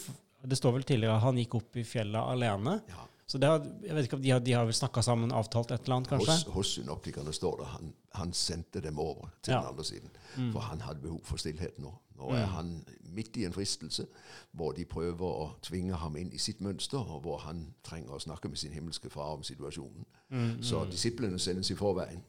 det 0.42 0.56
står 0.58 0.72
vel 0.74 0.86
tidligere 0.86 1.14
at 1.14 1.22
han 1.22 1.36
gikk 1.38 1.52
opp 1.60 1.76
i 1.78 1.84
fjellet 1.86 2.18
alene. 2.18 2.80
Ja. 2.90 3.04
Så 3.30 3.38
det 3.38 3.46
har, 3.46 3.62
jeg 3.86 3.94
vet 3.94 4.04
ikke 4.08 4.16
om 4.18 4.22
de 4.24 4.30
har, 4.34 4.40
de 4.42 4.52
har 4.58 4.64
vel 4.66 4.74
snakka 4.74 5.02
sammen, 5.06 5.30
avtalt 5.30 5.70
et 5.70 5.84
eller 5.86 6.00
annet, 6.00 6.08
kanskje? 6.10 6.32
Hos, 6.34 6.44
hos 6.56 6.70
synoptikerne 6.80 7.30
står 7.36 7.60
det 7.60 7.66
han, 7.70 7.92
han 8.18 8.32
sendte 8.34 8.80
dem 8.82 8.98
over 8.98 9.28
til 9.42 9.52
Ja. 9.54 9.60
den 9.60 9.68
andre 9.70 9.84
siden. 9.86 10.10
Mm. 10.36 10.48
For 10.52 10.60
han 10.66 10.80
hadde 10.82 11.00
behov 11.04 11.20
for 11.28 11.38
stillhet 11.38 11.78
nå. 11.78 11.92
Nå 12.18 12.30
er 12.34 12.42
Mm. 12.46 12.52
han 12.56 12.72
midt 13.14 13.36
i 13.36 13.44
en 13.46 13.52
fristelse 13.54 14.06
hvor 14.52 14.72
de 14.76 14.84
prøver 14.84 15.22
å 15.44 15.46
tvinge 15.62 15.94
ham 15.94 16.16
inn 16.16 16.32
i 16.32 16.38
sitt 16.38 16.60
mønster, 16.60 16.98
og 16.98 17.22
hvor 17.22 17.38
han 17.46 17.62
trenger 17.84 18.10
å 18.10 18.18
snakke 18.20 18.48
med 18.48 18.58
sin 18.58 18.72
himmelske 18.72 19.10
far 19.10 19.36
om 19.36 19.42
situasjonen. 19.42 20.04
Mm, 20.30 20.62
Så 20.62 20.82
mm. 20.84 20.90
disiplene 20.90 21.38
sendes 21.38 21.70
i 21.70 21.74
forveien 21.74 22.22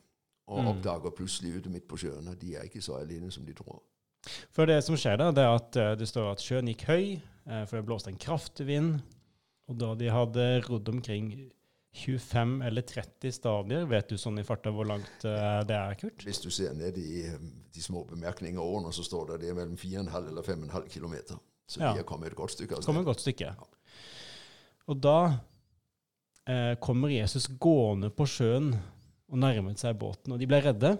og 0.47 0.61
Mm. 0.63 0.67
oppdager 0.67 1.09
plutselig 1.17 1.55
ute 1.57 1.69
midt 1.69 1.87
på 1.87 1.97
sjøen 1.97 2.27
at 2.31 2.39
de 2.39 2.55
er 2.55 2.61
ikke 2.69 2.81
så 2.81 2.99
alene 3.01 3.31
som 3.31 3.45
de 3.45 3.53
tror. 3.53 3.81
For 4.53 4.65
det 4.65 4.83
som 4.83 4.95
skjer 4.95 5.17
da, 5.17 5.31
det 5.31 5.43
er 5.43 5.55
at 5.55 5.75
eh, 5.75 5.95
det 5.95 6.07
står 6.07 6.31
at 6.31 6.37
sjøen 6.45 6.67
gikk 6.67 6.85
høy, 6.85 7.21
eh, 7.47 7.65
for 7.65 7.77
det 7.77 7.85
blåste 7.85 8.07
en 8.13 8.17
kraftig 8.21 8.67
vind. 8.67 9.01
Og 9.71 9.77
da 9.79 9.93
de 9.95 10.09
hadde 10.11 10.45
rodd 10.67 10.89
omkring 10.91 11.29
25 11.95 12.61
eller 12.67 12.81
30 12.87 13.33
stadier, 13.35 13.85
vet 13.87 14.07
du 14.11 14.17
sånn 14.19 14.39
i 14.39 14.45
farta 14.47 14.71
hvor 14.71 14.87
langt 14.87 15.25
eh, 15.27 15.59
det 15.67 15.75
er, 15.75 15.95
Kurt? 15.99 16.23
Hvis 16.27 16.39
du 16.43 16.49
ser 16.53 16.75
ned 16.77 16.95
i 16.99 17.23
eh, 17.27 17.37
de 17.75 17.83
små 17.83 18.05
bemerkninger 18.07 18.59
årene, 18.63 18.93
så 18.95 19.03
står 19.03 19.33
det 19.33 19.41
det 19.45 19.49
er 19.51 19.57
mellom 19.59 19.75
4,5 19.79 20.29
eller 20.31 20.47
5,5 20.47 20.87
km. 20.93 21.15
Så 21.71 21.81
Ja. 21.81 21.93
de 21.95 22.03
er 22.03 22.07
kommet 22.07 22.31
et 22.31 22.35
godt 22.39 22.51
stykke 22.55 22.77
av 22.77 22.83
kommet 22.87 23.03
et 23.05 23.09
godt 23.11 23.23
stykke. 23.23 23.51
Og 24.91 24.99
da 25.03 25.17
eh, 26.47 26.75
kommer 26.83 27.11
Jesus 27.11 27.47
gående 27.59 28.09
på 28.11 28.27
sjøen 28.27 28.73
og 29.31 29.39
nærmet 29.39 29.79
seg 29.79 29.99
båten, 29.99 30.33
og 30.35 30.39
de 30.41 30.47
ble 30.51 30.59
redde. 30.63 30.97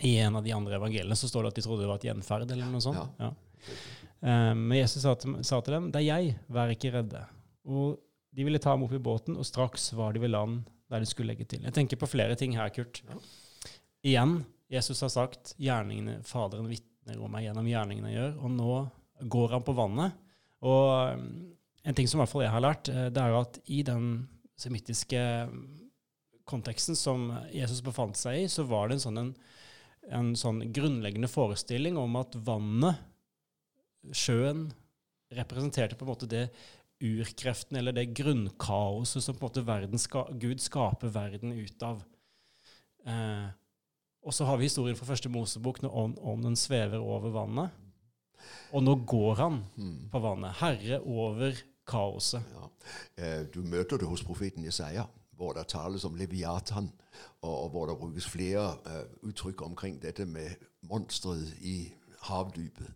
I 0.00 0.14
en 0.24 0.36
av 0.38 0.44
de 0.44 0.52
andre 0.56 0.78
evangeliene 0.78 1.16
så 1.18 1.28
står 1.28 1.44
det 1.44 1.50
at 1.52 1.58
de 1.60 1.64
trodde 1.66 1.84
det 1.84 1.90
var 1.90 2.00
et 2.00 2.08
gjenferd, 2.08 2.48
eller 2.52 2.68
noe 2.72 2.80
sånt. 2.84 3.00
Ja. 3.20 3.28
Ja. 3.28 4.54
men 4.56 4.78
Jesus 4.78 5.02
sa 5.04 5.12
til, 5.20 5.34
sa 5.44 5.58
til 5.60 5.74
dem, 5.76 5.90
det 5.92 6.00
er 6.00 6.06
jeg, 6.08 6.38
vær 6.48 6.72
ikke 6.72 6.92
redde. 6.94 7.20
Og 7.68 7.98
de 8.30 8.46
ville 8.46 8.60
ta 8.62 8.74
ham 8.74 8.86
opp 8.86 8.94
i 8.94 9.02
båten, 9.02 9.36
og 9.36 9.46
straks 9.46 9.90
var 9.98 10.14
de 10.14 10.22
ved 10.22 10.32
land 10.32 10.62
der 10.90 11.02
de 11.02 11.08
skulle 11.08 11.32
legge 11.32 11.46
til. 11.50 11.62
Jeg 11.66 11.74
tenker 11.74 11.98
på 12.00 12.08
flere 12.10 12.36
ting 12.38 12.56
her, 12.58 12.70
Kurt. 12.74 13.02
Ja. 13.06 13.18
Igjen, 14.10 14.40
Jesus 14.70 15.02
har 15.04 15.12
sagt, 15.12 15.54
gjerningene, 15.60 16.20
Faderen 16.26 16.70
vitner 16.70 17.20
om 17.20 17.30
meg 17.32 17.46
gjennom 17.46 17.68
gjerningene 17.68 18.10
jeg 18.10 18.18
gjør, 18.18 18.34
og 18.40 18.54
nå 18.54 18.74
går 19.34 19.54
han 19.56 19.66
på 19.66 19.74
vannet. 19.76 20.16
Og 20.66 21.18
um, 21.18 21.28
en 21.84 21.96
ting 21.96 22.08
som 22.08 22.18
i 22.18 22.22
hvert 22.22 22.32
fall 22.32 22.44
jeg 22.46 22.54
har 22.54 22.64
lært, 22.64 22.90
eh, 22.92 23.08
det 23.12 23.22
er 23.22 23.36
at 23.38 23.60
i 23.72 23.82
den 23.86 24.10
semittiske 24.60 25.20
konteksten 26.50 26.98
som 26.98 27.30
Jesus 27.54 27.80
befant 27.84 28.18
seg 28.18 28.42
i, 28.42 28.48
så 28.50 28.66
var 28.68 28.88
det 28.88 28.98
en 28.98 29.04
sånn, 29.04 29.20
en, 29.20 29.30
en 30.18 30.34
sånn 30.36 30.60
grunnleggende 30.74 31.30
forestilling 31.30 31.98
om 32.00 32.18
at 32.20 32.36
vannet, 32.46 33.00
sjøen, 34.16 34.68
representerte 35.30 35.94
på 35.94 36.02
en 36.02 36.10
måte 36.10 36.26
det 36.26 36.48
urkreften, 37.00 37.76
eller 37.80 37.92
det 37.96 38.14
grunnkaoset 38.14 39.22
som 39.24 39.34
på 39.36 39.46
en 39.46 39.48
måte 39.50 39.66
verden 39.66 39.98
ska, 39.98 40.26
Gud 40.32 40.60
skaper 40.60 41.08
verden 41.14 41.52
ut 41.56 41.82
av. 41.82 42.02
Eh, 43.06 43.48
og 44.22 44.34
så 44.36 44.44
har 44.44 44.58
vi 44.60 44.68
historien 44.68 44.96
fra 44.98 45.06
første 45.08 45.30
Mosebok 45.32 45.80
når 45.82 46.18
ånden 46.20 46.56
svever 46.60 47.00
over 47.00 47.32
vannet. 47.32 47.70
Og 48.72 48.82
nå 48.84 48.94
går 49.08 49.34
han 49.36 49.62
Hmm. 49.76 50.08
på 50.12 50.20
vannet. 50.20 50.52
Herre 50.60 51.00
over 51.00 51.52
kaoset. 51.86 52.42
Ja. 52.54 52.68
Eh, 53.16 53.44
Du 53.52 53.62
møter 53.62 53.96
det 53.98 54.06
hos 54.08 54.22
profeten 54.22 54.64
Jesaja, 54.64 55.04
hvor 55.36 55.52
det 55.54 55.68
tales 55.68 56.04
om 56.04 56.14
Leviatan, 56.16 56.90
og, 57.42 57.64
og 57.64 57.70
hvor 57.70 57.86
det 57.86 57.98
brukes 57.98 58.26
flere 58.28 58.76
eh, 58.86 59.04
uttrykk 59.22 59.62
omkring 59.62 59.98
dette 60.02 60.26
med 60.26 60.50
monsteret 60.82 61.54
i 61.60 61.92
havdypet. 62.22 62.92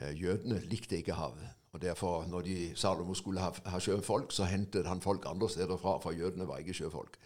Eh, 0.00 0.12
jødene 0.22 0.60
likte 0.68 0.96
ikke 0.96 1.14
havet. 1.14 1.48
Og 1.72 1.82
derfor, 1.82 2.26
når 2.26 2.40
de, 2.40 2.76
Salomo 2.76 3.14
skulle 3.14 3.40
ha, 3.40 3.50
ha, 3.66 3.78
sjøfolk, 3.78 4.32
så 4.32 4.44
hentet 4.44 4.86
han 4.86 5.00
folk 5.00 5.24
andre 5.26 5.48
steder 5.50 5.76
fra, 5.76 5.98
for 5.98 6.12
jødene 6.12 6.48
var 6.48 6.56
ikke 6.56 6.74
sjøfolk. 6.74 7.18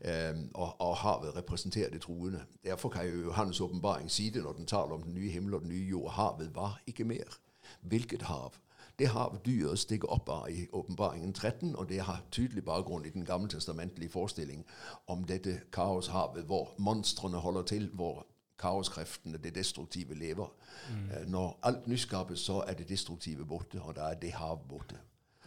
Eh, 0.00 0.34
og, 0.54 0.80
og, 0.80 0.96
havet 0.96 1.36
representerer 1.36 1.90
de 1.90 1.98
troende. 1.98 2.44
Derfor 2.64 2.88
kan 2.88 3.08
jo 3.08 3.30
Johannes' 3.30 3.62
åpenbaring 3.62 4.10
si 4.10 4.30
det 4.30 4.42
når 4.42 4.52
den 4.52 4.66
taler 4.66 4.94
om 4.94 5.02
den 5.02 5.14
nye 5.14 5.30
himmel 5.30 5.54
og 5.54 5.60
den 5.60 5.68
nye 5.68 5.88
jord. 5.88 6.10
Havet 6.12 6.54
var 6.54 6.80
ikke 6.86 7.04
mer. 7.04 7.38
Hvilket 7.80 8.22
hav? 8.22 8.52
Det 8.98 9.08
hav 9.08 9.36
dyret 9.46 9.78
stikker 9.78 10.10
opp 10.10 10.28
av 10.28 10.48
i 10.50 10.64
åpenbaringen 10.72 11.32
13, 11.32 11.76
og 11.76 11.88
det 11.88 12.00
har 12.02 12.24
tydelig 12.34 12.64
bakgrunn 12.64 13.04
i 13.06 13.12
den 13.14 13.24
gammeltestamentlige 13.24 14.10
forestilling 14.10 14.64
om 15.06 15.22
dette 15.24 15.60
kaoshavet, 15.72 16.44
hvor 16.44 16.74
monstrene 16.78 17.36
holder 17.36 17.62
til, 17.62 17.90
hvor 17.94 18.26
kaoskreftene, 18.58 19.38
det 19.38 19.54
destruktive, 19.54 20.14
lever. 20.14 20.48
Mm. 20.90 21.30
Når 21.30 21.58
alt 21.62 21.86
nyskapes, 21.86 22.40
så 22.40 22.62
er 22.66 22.74
det 22.74 22.88
destruktive 22.88 23.46
borte, 23.46 23.82
og 23.82 23.96
da 23.96 24.10
er 24.10 24.14
det 24.14 24.32
hav 24.32 24.60
borte. 24.68 24.98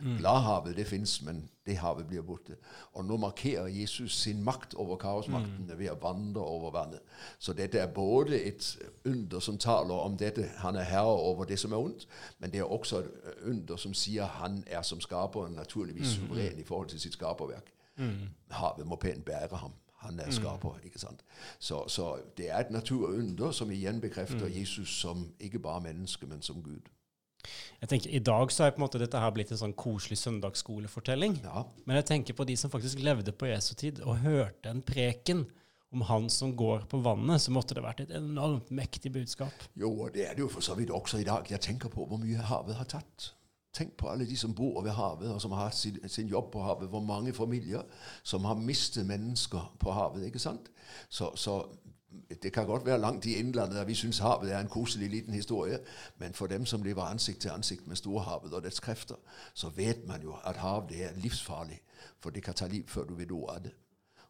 Mm. 0.01 0.18
Gladhavet 0.18 0.77
det 0.77 0.88
fins, 0.88 1.22
men 1.22 1.50
det 1.65 1.77
havet 1.77 2.08
blir 2.08 2.22
borte. 2.22 2.56
Og 2.94 3.06
nå 3.06 3.18
markerer 3.18 3.68
Jesus 3.68 4.15
sin 4.22 4.44
makt 4.44 4.74
over 4.74 4.96
kaosmaktene 4.96 5.74
mm. 5.74 5.80
ved 5.80 5.91
å 5.91 5.98
vandre 6.01 6.41
over 6.41 6.72
vannet. 6.74 7.03
Så 7.39 7.53
dette 7.53 7.80
er 7.80 7.91
både 7.94 8.39
et 8.48 8.77
under 9.06 9.39
som 9.39 9.58
taler 9.58 9.94
om 9.94 10.18
dette, 10.18 10.50
han 10.58 10.75
er 10.75 10.89
herre 10.89 11.13
over 11.13 11.46
det 11.46 11.60
som 11.60 11.72
er 11.72 11.84
ondt, 11.84 12.08
men 12.39 12.51
det 12.51 12.60
er 12.63 12.72
også 12.72 13.03
et 13.03 13.46
under 13.46 13.77
som 13.77 13.94
sier 13.94 14.25
han 14.41 14.63
er 14.68 14.82
som 14.82 15.01
skaper 15.01 15.53
naturligvis 15.53 16.18
mm. 16.18 16.27
suveren 16.27 16.60
i 16.60 16.65
forhold 16.65 16.89
til 16.89 17.00
sitt 17.00 17.13
skaperverk. 17.13 17.70
Mm. 17.98 18.32
Havet 18.50 18.88
må 18.88 18.96
pent 18.96 19.25
bære 19.25 19.58
ham. 19.58 19.77
Han 20.01 20.20
er 20.20 20.31
skaper. 20.34 20.79
ikke 20.86 21.00
sant? 21.00 21.22
Så, 21.60 21.84
så 21.88 22.15
det 22.38 22.50
er 22.50 22.63
et 22.63 22.74
naturunder 22.74 23.53
som 23.53 23.72
igjen 23.72 24.01
bekrefter 24.01 24.48
mm. 24.48 24.55
Jesus 24.55 24.96
som 25.01 25.27
ikke 25.39 25.62
bare 25.62 25.84
menneske, 25.89 26.25
men 26.29 26.41
som 26.41 26.63
Gud. 26.63 26.89
Jeg 27.81 27.89
tenker, 27.89 28.10
I 28.13 28.22
dag 28.22 28.51
så 28.53 28.65
er 28.65 28.75
på 28.75 28.81
en 28.81 28.86
måte 28.86 29.01
dette 29.01 29.22
her 29.22 29.34
blitt 29.34 29.51
en 29.53 29.62
sånn 29.62 29.74
koselig 29.77 30.20
søndagsskolefortelling. 30.22 31.39
Ja. 31.46 31.65
Men 31.86 31.98
jeg 32.01 32.08
tenker 32.12 32.38
på 32.38 32.46
de 32.46 32.58
som 32.60 32.74
faktisk 32.74 33.01
levde 33.01 33.34
på 33.34 33.50
Jesu 33.50 33.74
tid 33.77 34.03
og 34.05 34.22
hørte 34.22 34.70
en 34.70 34.84
preken 34.86 35.48
om 35.91 36.05
han 36.08 36.29
som 36.31 36.53
går 36.55 36.86
på 36.91 37.01
vannet, 37.03 37.41
så 37.43 37.51
måtte 37.51 37.75
det 37.75 37.84
vært 37.84 38.05
et 38.05 38.13
enormt 38.15 38.70
mektig 38.72 39.12
budskap. 39.12 39.65
Jo, 39.75 39.91
og 40.05 40.13
det 40.15 40.29
er 40.29 40.38
det 40.38 40.46
jo 40.46 40.51
for 40.53 40.63
så 40.63 40.77
vidt 40.77 40.93
også 40.93 41.20
i 41.20 41.27
dag. 41.27 41.50
Jeg 41.51 41.60
tenker 41.65 41.91
på 41.91 42.05
hvor 42.08 42.22
mye 42.22 42.46
havet 42.48 42.77
har 42.79 42.88
tatt. 42.93 43.31
Tenk 43.73 43.93
på 43.97 44.09
alle 44.09 44.25
de 44.27 44.37
som 44.37 44.55
bor 44.55 44.81
ved 44.83 44.91
havet, 44.91 45.31
og 45.31 45.41
som 45.41 45.51
har 45.51 45.69
hatt 45.69 45.75
sin, 45.75 46.09
sin, 46.09 46.27
jobb 46.27 46.51
på 46.51 46.61
havet. 46.61 46.89
Hvor 46.89 46.99
mange 46.99 47.33
familier 47.33 47.81
som 48.23 48.43
har 48.45 48.55
mistet 48.55 49.05
mennesker 49.05 49.75
på 49.79 49.91
havet. 49.91 50.25
ikke 50.25 50.39
sant? 50.39 50.71
Så, 51.09 51.31
så 51.35 51.63
det 52.43 52.53
kan 52.53 52.65
godt 52.65 52.85
være 52.85 52.99
langt 52.99 53.25
i 53.25 53.35
innlandet 53.35 53.77
der 53.77 53.85
vi 53.85 53.95
syns 53.95 54.19
havet 54.19 54.51
er 54.51 54.59
en 54.59 54.67
koselig 54.67 55.09
liten 55.09 55.33
historie, 55.33 55.79
men 56.17 56.33
for 56.33 56.47
dem 56.47 56.65
som 56.65 56.83
lever 56.83 57.03
ansikt 57.03 57.41
til 57.41 57.49
ansikt 57.49 57.87
med 57.87 57.95
storhavet 57.95 58.53
og 58.53 58.63
dets 58.63 58.79
krefter, 58.79 59.15
så 59.53 59.69
vet 59.69 60.07
man 60.07 60.21
jo 60.21 60.35
at 60.45 60.57
havet 60.57 61.03
er 61.03 61.15
livsfarlig. 61.15 61.81
For 62.19 62.29
det 62.29 62.43
kan 62.43 62.53
ta 62.53 62.67
liv 62.67 62.83
før 62.87 63.03
du 63.03 63.15
vet 63.15 63.31
ordet 63.31 63.55
av 63.55 63.63
det. 63.63 63.71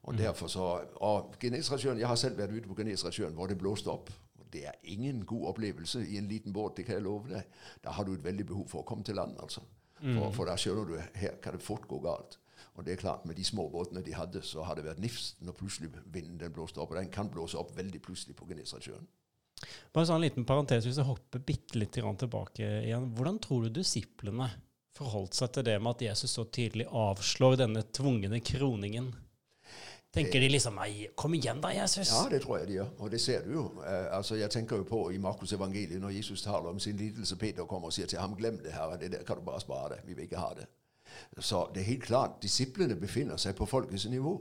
Og 0.03 0.13
mm. 0.13 0.17
derfor 0.17 0.48
så, 0.48 0.79
og 0.95 1.36
Genesrasjøen, 1.39 2.00
Jeg 2.00 2.07
har 2.07 2.15
selv 2.15 2.38
vært 2.38 2.51
ute 2.51 2.67
på 2.67 2.75
Genesrasjøen 2.75 3.33
hvor 3.33 3.48
det 3.48 3.57
blåste 3.57 3.89
opp 3.89 4.10
det 4.53 4.65
er 4.70 4.79
ingen 4.93 5.24
god 5.25 5.51
opplevelse 5.53 6.03
i 6.05 6.17
en 6.20 6.29
liten 6.29 6.53
båt, 6.53 6.77
det 6.77 6.88
kan 6.88 6.98
jeg 6.98 7.05
love 7.05 7.31
deg. 7.31 7.60
Da 7.84 7.93
har 7.96 8.08
du 8.08 8.13
et 8.13 8.25
veldig 8.25 8.48
behov 8.51 8.67
for 8.72 8.84
å 8.84 8.88
komme 8.88 9.05
til 9.08 9.17
land, 9.20 9.38
altså. 9.41 9.63
For, 10.01 10.10
mm. 10.10 10.31
for 10.34 10.50
da 10.50 10.58
skjønner 10.58 10.88
du 10.89 11.20
her 11.22 11.38
kan 11.43 11.55
det 11.55 11.65
fort 11.65 11.86
gå 11.89 12.00
galt. 12.01 12.39
Og 12.77 12.86
det 12.86 12.96
er 12.96 13.01
klart, 13.01 13.25
med 13.27 13.38
de 13.38 13.46
små 13.46 13.67
båtene 13.70 14.03
de 14.05 14.13
hadde, 14.15 14.41
så 14.46 14.63
har 14.65 14.77
det 14.77 14.86
vært 14.86 15.01
nifst 15.03 15.41
når 15.46 15.58
plutselig 15.60 15.91
vinden 16.13 16.39
den 16.41 16.53
blåste 16.55 16.81
opp. 16.81 16.93
Og 16.93 17.01
den 17.01 17.12
kan 17.13 17.29
blåse 17.31 17.60
opp 17.60 17.74
veldig 17.77 18.01
plutselig 18.03 18.38
på 18.38 18.48
Genesaretsjøen. 18.50 19.08
Bare 19.93 20.08
sånn 20.10 20.17
en 20.17 20.25
liten 20.25 20.48
parentes, 20.48 20.88
hvis 20.88 20.98
jeg 20.98 21.05
hopper 21.05 21.43
bitte 21.46 21.77
litt 21.77 21.93
tilbake 21.93 22.70
igjen. 22.88 23.12
Hvordan 23.17 23.38
tror 23.43 23.67
du 23.67 23.75
disiplene 23.81 24.50
forholdt 24.98 25.38
seg 25.38 25.51
til 25.53 25.67
det 25.67 25.77
med 25.81 25.98
at 25.98 26.05
Jesus 26.10 26.34
så 26.38 26.48
tydelig 26.50 26.88
avslår 26.89 27.60
denne 27.62 27.84
tvungne 27.93 28.41
kroningen? 28.46 29.12
Tenker 30.13 30.39
de 30.44 30.50
liksom 30.51 30.75
Nei, 30.75 31.08
kom 31.15 31.34
igjen 31.34 31.62
da, 31.63 31.72
Jesus. 31.72 32.10
Ja, 32.12 32.25
det 32.30 32.41
tror 32.44 32.58
jeg 32.60 32.68
de 32.68 32.74
gjør. 32.74 32.89
Og 33.00 33.12
det 33.12 33.22
ser 33.22 33.46
du 33.46 33.53
jo. 33.53 33.63
Eh, 33.86 34.18
altså, 34.18 34.36
Jeg 34.36 34.50
tenker 34.51 34.82
jo 34.82 34.84
på 34.84 35.10
i 35.10 35.18
Markus 35.18 35.53
evangeliet, 35.53 36.01
når 36.01 36.10
Jesus 36.10 36.41
taler 36.41 36.70
om 36.70 36.80
sin 36.80 36.98
lidelse, 36.98 37.36
Peter 37.36 37.65
kommer 37.65 37.88
og 37.88 37.94
sier 37.94 38.08
til 38.08 38.20
ham, 38.20 38.36
glem 38.36 38.60
det, 38.60 38.74
Herre, 38.75 39.00
det 39.00 39.12
der 39.12 39.24
kan 39.24 39.39
du 39.39 39.41
bare 39.48 39.62
spare 39.62 39.96
det. 39.96 40.01
Vi 40.06 40.13
vil 40.13 40.24
ikke 40.27 40.44
ha 40.44 40.53
det. 40.60 40.68
Så 41.39 41.68
det 41.74 41.82
er 41.82 41.86
helt 41.86 42.03
klart, 42.03 42.30
disiplene 42.44 42.96
befinner 42.96 43.38
seg 43.38 43.56
på 43.56 43.65
folkets 43.65 44.06
nivå 44.10 44.34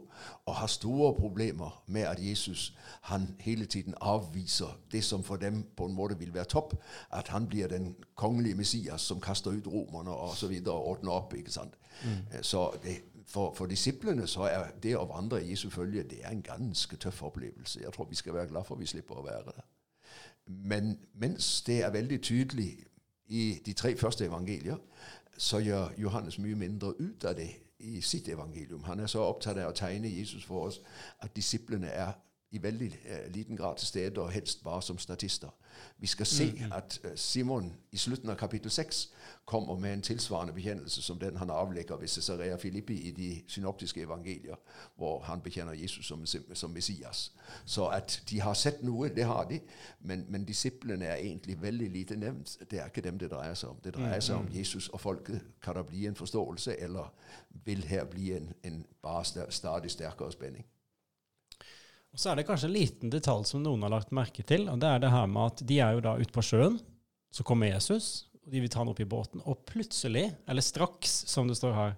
og 0.46 0.54
har 0.54 0.66
store 0.66 1.14
problemer 1.14 1.82
med 1.86 2.02
at 2.02 2.18
Jesus 2.22 2.76
han 3.02 3.28
hele 3.40 3.66
tiden 3.66 3.94
avviser 4.00 4.78
det 4.92 5.04
som 5.04 5.22
for 5.22 5.36
dem 5.36 5.64
på 5.76 5.86
en 5.86 5.94
måte 5.94 6.18
vil 6.18 6.34
være 6.34 6.44
topp. 6.44 6.74
At 7.10 7.28
han 7.28 7.46
blir 7.46 7.68
den 7.68 7.96
kongelige 8.14 8.54
Messias 8.54 9.00
som 9.00 9.20
kaster 9.20 9.50
ut 9.50 9.66
romerne 9.66 10.10
og 10.10 10.36
så 10.36 10.46
videre 10.46 10.74
og 10.74 10.86
ordner 10.86 11.12
opp. 11.12 11.34
ikke 11.34 11.50
sant? 11.50 11.74
Mm. 12.04 12.10
Eh, 12.32 12.42
så 12.42 12.70
det, 12.82 13.02
for, 13.30 13.54
for, 13.54 13.66
disiplene 13.66 14.26
så 14.26 14.48
er 14.50 14.72
det 14.82 14.96
å 14.98 15.06
vandre 15.06 15.38
i 15.42 15.52
Jesu 15.52 15.68
følge 15.70 16.02
det 16.02 16.24
er 16.24 16.34
en 16.34 16.42
ganske 16.42 16.96
tøff 16.96 17.22
opplevelse. 17.22 17.80
Jeg 17.82 17.92
tror 17.94 18.08
vi 18.10 18.18
skal 18.18 18.34
være 18.34 18.50
glad 18.50 18.66
for 18.66 18.74
at 18.74 18.80
vi 18.80 18.90
slipper 18.90 19.20
å 19.20 19.26
være 19.26 19.52
det. 19.54 19.64
Men 20.46 20.96
mens 21.14 21.62
det 21.66 21.82
er 21.84 21.94
veldig 21.94 22.22
tydelig 22.22 22.70
i 23.30 23.60
de 23.66 23.72
tre 23.72 23.96
første 23.96 24.26
evangelier, 24.26 24.76
så 25.38 25.58
gjør 25.58 25.92
Johannes 25.98 26.38
mye 26.38 26.54
mindre 26.58 26.94
ut 26.98 27.24
av 27.24 27.36
det 27.38 27.52
i 27.78 28.00
sitt 28.00 28.28
evangelium. 28.28 28.82
Han 28.84 29.00
er 29.00 29.06
så 29.06 29.22
opptatt 29.24 29.58
av 29.58 29.70
å 29.70 29.76
tegne 29.76 30.10
Jesus 30.10 30.44
for 30.44 30.66
oss 30.66 30.80
at 31.22 31.36
disiplene 31.36 31.86
er 31.86 32.12
i 32.50 32.62
veldig 32.62 32.88
uh, 32.88 33.32
liten 33.32 33.56
grad 33.56 33.76
til 33.76 33.86
stede, 33.86 34.20
og 34.20 34.30
helst 34.30 34.64
bare 34.64 34.82
som 34.82 34.98
statister. 34.98 35.48
Vi 35.98 36.06
skal 36.06 36.26
se 36.26 36.52
mm. 36.52 36.72
at 36.72 37.00
uh, 37.04 37.10
Simon 37.14 37.72
i 37.92 37.96
slutten 37.96 38.30
av 38.30 38.36
kapittel 38.36 38.70
6 38.70 39.12
kommer 39.44 39.78
med 39.78 39.92
en 39.92 40.02
tilsvarende 40.02 40.52
bekjennelse 40.52 41.02
som 41.02 41.18
den 41.18 41.36
han 41.36 41.50
avlegger 41.50 41.96
ved 41.96 42.08
Cesarea 42.08 42.56
Filippi 42.56 43.08
i 43.08 43.10
de 43.10 43.42
synoptiske 43.46 44.00
evangelier, 44.02 44.54
hvor 44.96 45.20
han 45.20 45.40
bekjenner 45.40 45.72
Jesus 45.72 46.06
som, 46.06 46.26
som, 46.54 46.70
Messias. 46.70 47.32
Så 47.64 47.86
at 47.86 48.22
de 48.30 48.40
har 48.40 48.54
sett 48.54 48.82
noe, 48.82 49.08
det 49.08 49.24
har 49.24 49.44
de, 49.44 49.60
men, 50.00 50.26
men, 50.28 50.44
disiplene 50.44 51.04
er 51.04 51.14
egentlig 51.14 51.62
veldig 51.62 51.90
lite 51.90 52.16
nevnt. 52.16 52.58
Det 52.70 52.80
er 52.80 52.86
ikke 52.86 53.00
dem 53.00 53.18
det 53.18 53.30
dreier 53.30 53.54
seg 53.54 53.70
om. 53.70 53.80
Det 53.84 53.94
dreier 53.94 54.20
seg 54.20 54.36
om 54.36 54.44
mm. 54.44 54.54
Jesus 54.58 54.88
og 54.88 55.00
folket. 55.00 55.40
Kan 55.62 55.76
det 55.76 55.86
bli 55.86 56.06
en 56.06 56.16
forståelse, 56.16 56.80
eller 56.80 57.12
vil 57.64 57.84
her 57.84 58.04
bli 58.04 58.32
en, 58.32 58.52
en 58.62 58.86
bare 59.02 59.50
stadig 59.50 59.90
sterkere 59.90 60.32
spenning? 60.32 60.66
Og 62.10 62.18
Så 62.18 62.30
er 62.30 62.40
det 62.40 62.46
kanskje 62.48 62.68
en 62.70 62.74
liten 62.74 63.12
detalj 63.12 63.46
som 63.46 63.62
noen 63.62 63.84
har 63.86 63.92
lagt 63.92 64.14
merke 64.14 64.42
til. 64.46 64.68
og 64.68 64.80
det 64.82 64.88
er 64.88 65.02
det 65.04 65.12
her 65.14 65.26
med 65.30 65.52
at 65.52 65.66
De 65.66 65.80
er 65.80 65.94
jo 65.94 66.04
da 66.04 66.16
ute 66.18 66.34
på 66.34 66.42
sjøen. 66.42 66.80
Så 67.30 67.44
kommer 67.46 67.70
Jesus, 67.70 68.26
og 68.42 68.50
de 68.50 68.60
vil 68.60 68.70
ta 68.70 68.80
han 68.80 68.90
opp 68.90 69.00
i 69.00 69.06
båten. 69.06 69.42
Og 69.46 69.62
plutselig, 69.68 70.32
eller 70.48 70.64
straks, 70.64 71.24
som 71.30 71.46
det 71.46 71.56
står 71.56 71.76
her, 71.76 71.92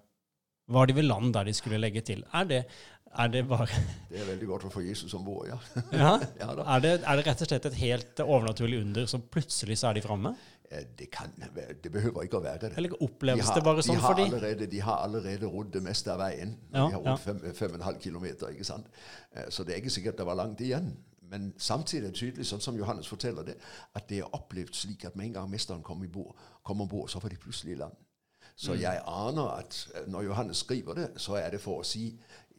var 0.68 0.86
de 0.86 0.96
ved 0.96 1.08
land 1.08 1.32
der 1.32 1.48
de 1.48 1.54
skulle 1.56 1.80
legge 1.80 2.02
til. 2.04 2.20
Er 2.36 2.44
det, 2.44 2.60
er 3.12 3.28
det 3.32 3.46
bare 3.48 3.66
Det 4.10 4.20
er 4.20 4.28
veldig 4.28 4.48
godt 4.50 4.66
å 4.68 4.72
få 4.72 4.84
Jesus 4.84 5.14
om 5.16 5.24
bord, 5.24 5.48
ja. 5.48 5.58
ja? 5.92 6.12
ja 6.42 6.50
er, 6.52 6.84
det, 6.84 6.92
er, 7.00 7.16
det, 7.16 7.26
rett 7.26 7.44
og 7.44 7.48
slett 7.48 7.70
et 7.72 7.80
helt 7.80 8.22
overnaturlig 8.24 8.82
under, 8.84 9.08
så 9.08 9.20
plutselig 9.20 9.80
så 9.80 9.90
er 9.90 9.98
de 9.98 10.04
framme? 10.04 10.34
Det, 10.98 11.10
kan, 11.10 11.32
det 11.84 11.92
behøver 11.92 12.24
ikke 12.26 12.38
å 12.38 12.44
være 12.44 12.60
det. 12.66 12.72
Eller 12.80 12.94
oppleves 13.04 13.48
de 13.50 13.54
det 13.58 13.64
bare 13.66 13.84
sånn 13.84 13.98
de 13.98 14.02
for 14.02 14.16
dem? 14.16 14.66
De 14.72 14.80
har 14.80 15.02
allerede 15.04 15.48
rodd 15.50 15.72
det 15.74 15.82
meste 15.84 16.12
av 16.12 16.22
veien. 16.22 16.54
Ja, 16.72 16.86
de 16.86 16.96
har 16.96 17.02
rodd 17.04 17.56
fem, 17.58 17.76
ja. 17.80 17.92
kilometer. 18.00 18.52
ikke 18.54 18.64
sant? 18.64 18.88
Eh, 19.34 19.50
så 19.52 19.66
det 19.68 19.74
er 19.74 19.82
ikke 19.82 19.92
sikkert 19.92 20.20
det 20.20 20.28
var 20.28 20.38
langt 20.40 20.60
igjen. 20.64 20.94
Men 21.32 21.52
samtidig 21.56 22.06
er 22.06 22.10
det 22.10 22.18
tydelig, 22.20 22.46
sånn 22.48 22.60
som 22.60 22.76
Johannes 22.76 23.08
forteller 23.08 23.46
det, 23.46 23.56
at 23.96 24.08
det 24.08 24.20
er 24.20 24.34
opplevd 24.36 24.76
slik 24.76 25.06
at 25.08 25.16
med 25.16 25.30
en 25.30 25.38
gang 25.38 25.52
mesteren 25.52 25.84
kom, 25.84 26.02
bord, 26.12 26.36
kom 26.62 26.84
om 26.84 26.88
bord, 26.88 27.08
så 27.08 27.22
var 27.24 27.32
de 27.32 27.40
plutselig 27.40 27.76
i 27.76 27.80
land. 27.80 27.96
Så 28.56 28.74
mm. 28.74 28.80
jeg 28.82 29.00
aner 29.08 29.54
at 29.54 29.78
eh, 29.94 30.08
når 30.12 30.28
Johannes 30.28 30.64
skriver 30.64 30.98
det, 30.98 31.08
så 31.16 31.38
er 31.40 31.54
det 31.54 31.60
for 31.60 31.80
å 31.80 31.86
si 31.88 32.10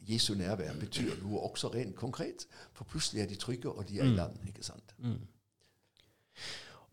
Jesu 0.04 0.34
nærvær 0.34 0.74
betyr 0.80 1.14
noe 1.22 1.46
også 1.48 1.70
rent 1.74 1.96
konkret. 1.96 2.46
For 2.74 2.84
plutselig 2.84 3.22
er 3.22 3.30
de 3.30 3.38
trygge, 3.40 3.70
og 3.70 3.86
de 3.88 4.00
er 4.00 4.08
i 4.08 4.10
mm. 4.12 4.18
land. 4.18 4.42
ikke 4.48 4.66
sant? 4.66 4.94
Mm. 4.98 5.22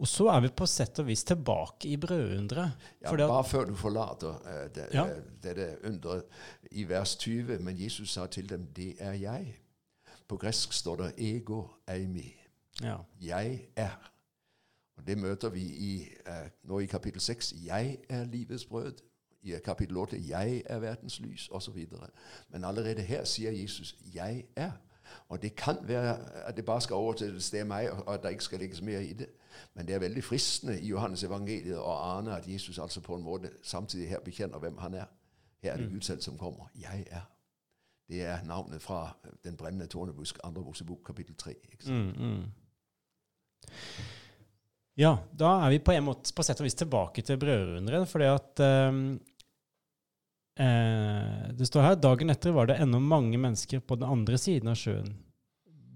Og 0.01 0.07
så 0.09 0.25
er 0.33 0.39
vi 0.41 0.49
på 0.57 0.65
sett 0.65 0.99
og 0.99 1.05
vis 1.11 1.21
tilbake 1.29 1.91
i 1.91 1.97
brødunderet. 2.01 2.87
Ja, 3.03 3.13
bare 3.15 3.43
før 3.45 3.67
du 3.69 3.75
forlater 3.77 4.33
uh, 4.33 4.63
det, 4.73 4.87
ja. 4.93 5.03
uh, 5.05 5.19
dette 5.43 5.67
underet 5.85 6.23
i 6.71 6.87
vers 6.89 7.15
20. 7.21 7.59
Men 7.61 7.77
Jesus 7.77 8.13
sa 8.13 8.25
til 8.25 8.49
dem, 8.49 8.65
'Det 8.75 8.95
er 8.99 9.13
jeg'. 9.13 9.53
På 10.27 10.37
gresk 10.37 10.73
står 10.73 10.95
det 10.95 11.13
'ego 11.17 11.63
eimi'. 11.91 12.33
Ja. 12.81 12.97
Jeg 13.21 13.67
er. 13.75 14.11
Og 14.97 15.07
Det 15.07 15.17
møter 15.17 15.49
vi 15.49 15.61
i, 15.61 16.07
uh, 16.27 16.49
nå 16.63 16.79
i 16.79 16.85
kapittel 16.85 17.21
6. 17.21 17.53
'Jeg 17.65 17.97
er 18.09 18.25
livets 18.25 18.65
brød'. 18.65 19.01
I 19.43 19.55
kapittel 19.65 19.97
8 19.97 20.17
'Jeg 20.17 20.63
er 20.65 20.79
verdens 20.79 21.19
lys', 21.19 21.47
osv. 21.51 21.85
Men 22.49 22.63
allerede 22.63 23.01
her 23.01 23.23
sier 23.23 23.51
Jesus 23.51 23.95
'Jeg 24.13 24.45
er'. 24.55 24.90
Og 25.29 25.41
det 25.41 25.55
kan 25.55 25.77
være 25.81 26.17
at 26.47 26.57
det 26.57 26.65
bare 26.65 26.81
skal 26.81 26.95
over 26.95 27.13
til 27.13 27.35
et 27.35 27.43
sted 27.43 27.63
meg', 27.65 27.89
og 27.89 28.13
at 28.13 28.23
det 28.23 28.31
ikke 28.31 28.43
skal 28.43 28.59
legges 28.59 28.81
mer 28.81 28.99
i 28.99 29.13
det. 29.13 29.27
Men 29.73 29.87
det 29.87 29.95
er 29.95 29.99
veldig 29.99 30.23
fristende 30.23 30.79
i 30.81 30.87
Johannes 30.87 31.23
evangeliet 31.23 31.77
å 31.77 32.17
ane 32.17 32.35
at 32.35 32.47
Jesus 32.47 32.79
altså 32.79 33.01
på 33.01 33.15
en 33.15 33.23
måte 33.23 33.49
samtidig 33.63 34.09
her 34.09 34.19
bekjenner 34.19 34.59
hvem 34.59 34.77
han 34.77 34.93
er. 34.93 35.05
Her 35.63 35.73
er 35.73 35.77
det 35.77 35.87
mm. 35.87 35.93
Gud 35.93 36.01
selv 36.01 36.21
som 36.21 36.37
kommer. 36.37 36.71
Jeg 36.75 37.05
er. 37.11 37.27
Det 38.09 38.23
er 38.27 38.43
navnet 38.43 38.81
fra 38.81 39.15
Den 39.43 39.57
brennende 39.57 39.87
tårnebusk, 39.87 40.39
andre 40.43 40.61
Mosebok, 40.61 40.99
kapittel 41.05 41.35
3. 41.35 41.55
Mm, 41.87 42.11
mm. 42.17 42.43
Ja, 44.99 45.15
da 45.39 45.53
er 45.63 45.69
vi 45.71 45.79
på 45.79 45.93
en 45.95 46.03
måte 46.03 46.33
på 46.35 46.43
sett 46.43 46.59
og 46.59 46.67
vis 46.67 46.75
tilbake 46.75 47.23
til 47.23 47.39
brødrunderen. 47.39 48.07
fordi 48.07 48.27
at 48.27 48.59
eh, 48.59 48.91
eh, 50.59 51.51
Det 51.57 51.67
står 51.67 51.85
her 51.85 51.99
dagen 52.01 52.33
etter 52.33 52.55
var 52.55 52.69
det 52.69 52.79
ennå 52.81 52.99
mange 52.99 53.37
mennesker 53.37 53.79
på 53.79 53.97
den 53.99 54.09
andre 54.09 54.39
siden 54.41 54.71
av 54.71 54.79
sjøen. 54.79 55.13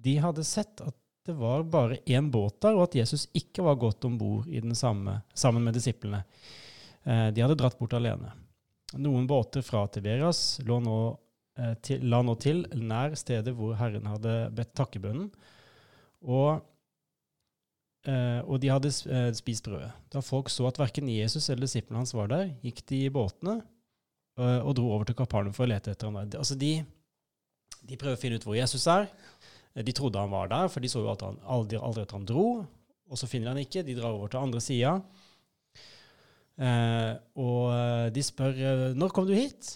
De 0.06 0.18
hadde 0.22 0.46
sett 0.46 0.82
at 0.86 0.96
det 1.26 1.34
var 1.34 1.64
bare 1.64 1.98
én 2.06 2.28
båt 2.32 2.60
der, 2.62 2.76
og 2.78 2.86
at 2.86 2.96
Jesus 3.00 3.26
ikke 3.34 3.64
var 3.66 3.80
gått 3.82 4.06
om 4.06 4.18
bord 4.18 4.46
sammen 4.78 5.64
med 5.64 5.74
disiplene. 5.74 6.22
Eh, 7.04 7.32
de 7.34 7.42
hadde 7.42 7.58
dratt 7.58 7.80
bort 7.80 7.96
alene. 7.98 8.34
Noen 9.02 9.26
båter 9.28 9.66
fra 9.66 9.88
Tiberias 9.90 10.60
lå 10.66 10.78
nå, 10.86 11.00
eh, 11.58 11.74
til, 11.82 12.06
la 12.06 12.22
nå 12.22 12.38
til 12.38 12.62
nær 12.78 13.18
stedet 13.18 13.56
hvor 13.58 13.74
Herren 13.80 14.06
hadde 14.06 14.38
bedt 14.56 14.76
takkebønnen. 14.78 15.34
Og 16.22 16.64
Uh, 18.06 18.38
og 18.46 18.60
de 18.62 18.70
hadde 18.70 18.92
uh, 19.10 19.32
spist 19.34 19.66
brødet. 19.66 19.88
Da 20.14 20.22
folk 20.22 20.52
så 20.54 20.68
at 20.70 20.78
verken 20.78 21.08
Jesus 21.10 21.48
eller 21.50 21.66
disiplene 21.66 22.04
hans 22.04 22.12
var 22.14 22.28
der, 22.30 22.52
gikk 22.62 22.84
de 22.92 23.00
i 23.08 23.10
båtene 23.10 23.56
og 24.36 24.74
dro 24.76 24.90
over 24.92 25.08
til 25.08 25.16
Kapalum 25.16 25.54
for 25.56 25.64
å 25.64 25.70
lete 25.72 25.94
etter 25.94 26.10
ham. 26.10 26.18
Altså 26.26 26.58
de, 26.60 26.74
de 27.88 27.98
prøver 28.00 28.18
å 28.18 28.20
finne 28.20 28.40
ut 28.40 28.48
hvor 28.48 28.58
Jesus 28.58 28.84
er. 28.92 29.08
De 29.76 29.94
trodde 29.96 30.20
han 30.20 30.32
var 30.32 30.50
der, 30.52 30.68
for 30.72 30.84
de 30.84 30.92
så 30.92 31.04
jo 31.04 31.14
han, 31.24 31.40
aldri, 31.44 31.80
aldri, 31.80 32.04
at 32.04 32.16
han 32.16 32.28
dro. 32.28 32.46
Og 33.12 33.20
så 33.20 33.30
finner 33.32 33.52
han 33.52 33.62
ikke. 33.62 33.84
De 33.88 33.96
drar 33.96 34.16
over 34.16 34.32
til 34.32 34.42
andre 34.42 34.62
sida. 34.64 34.94
og 37.36 38.12
de 38.16 38.24
spør 38.24 38.62
når 38.96 39.16
kom 39.16 39.28
du 39.28 39.36
hit? 39.36 39.76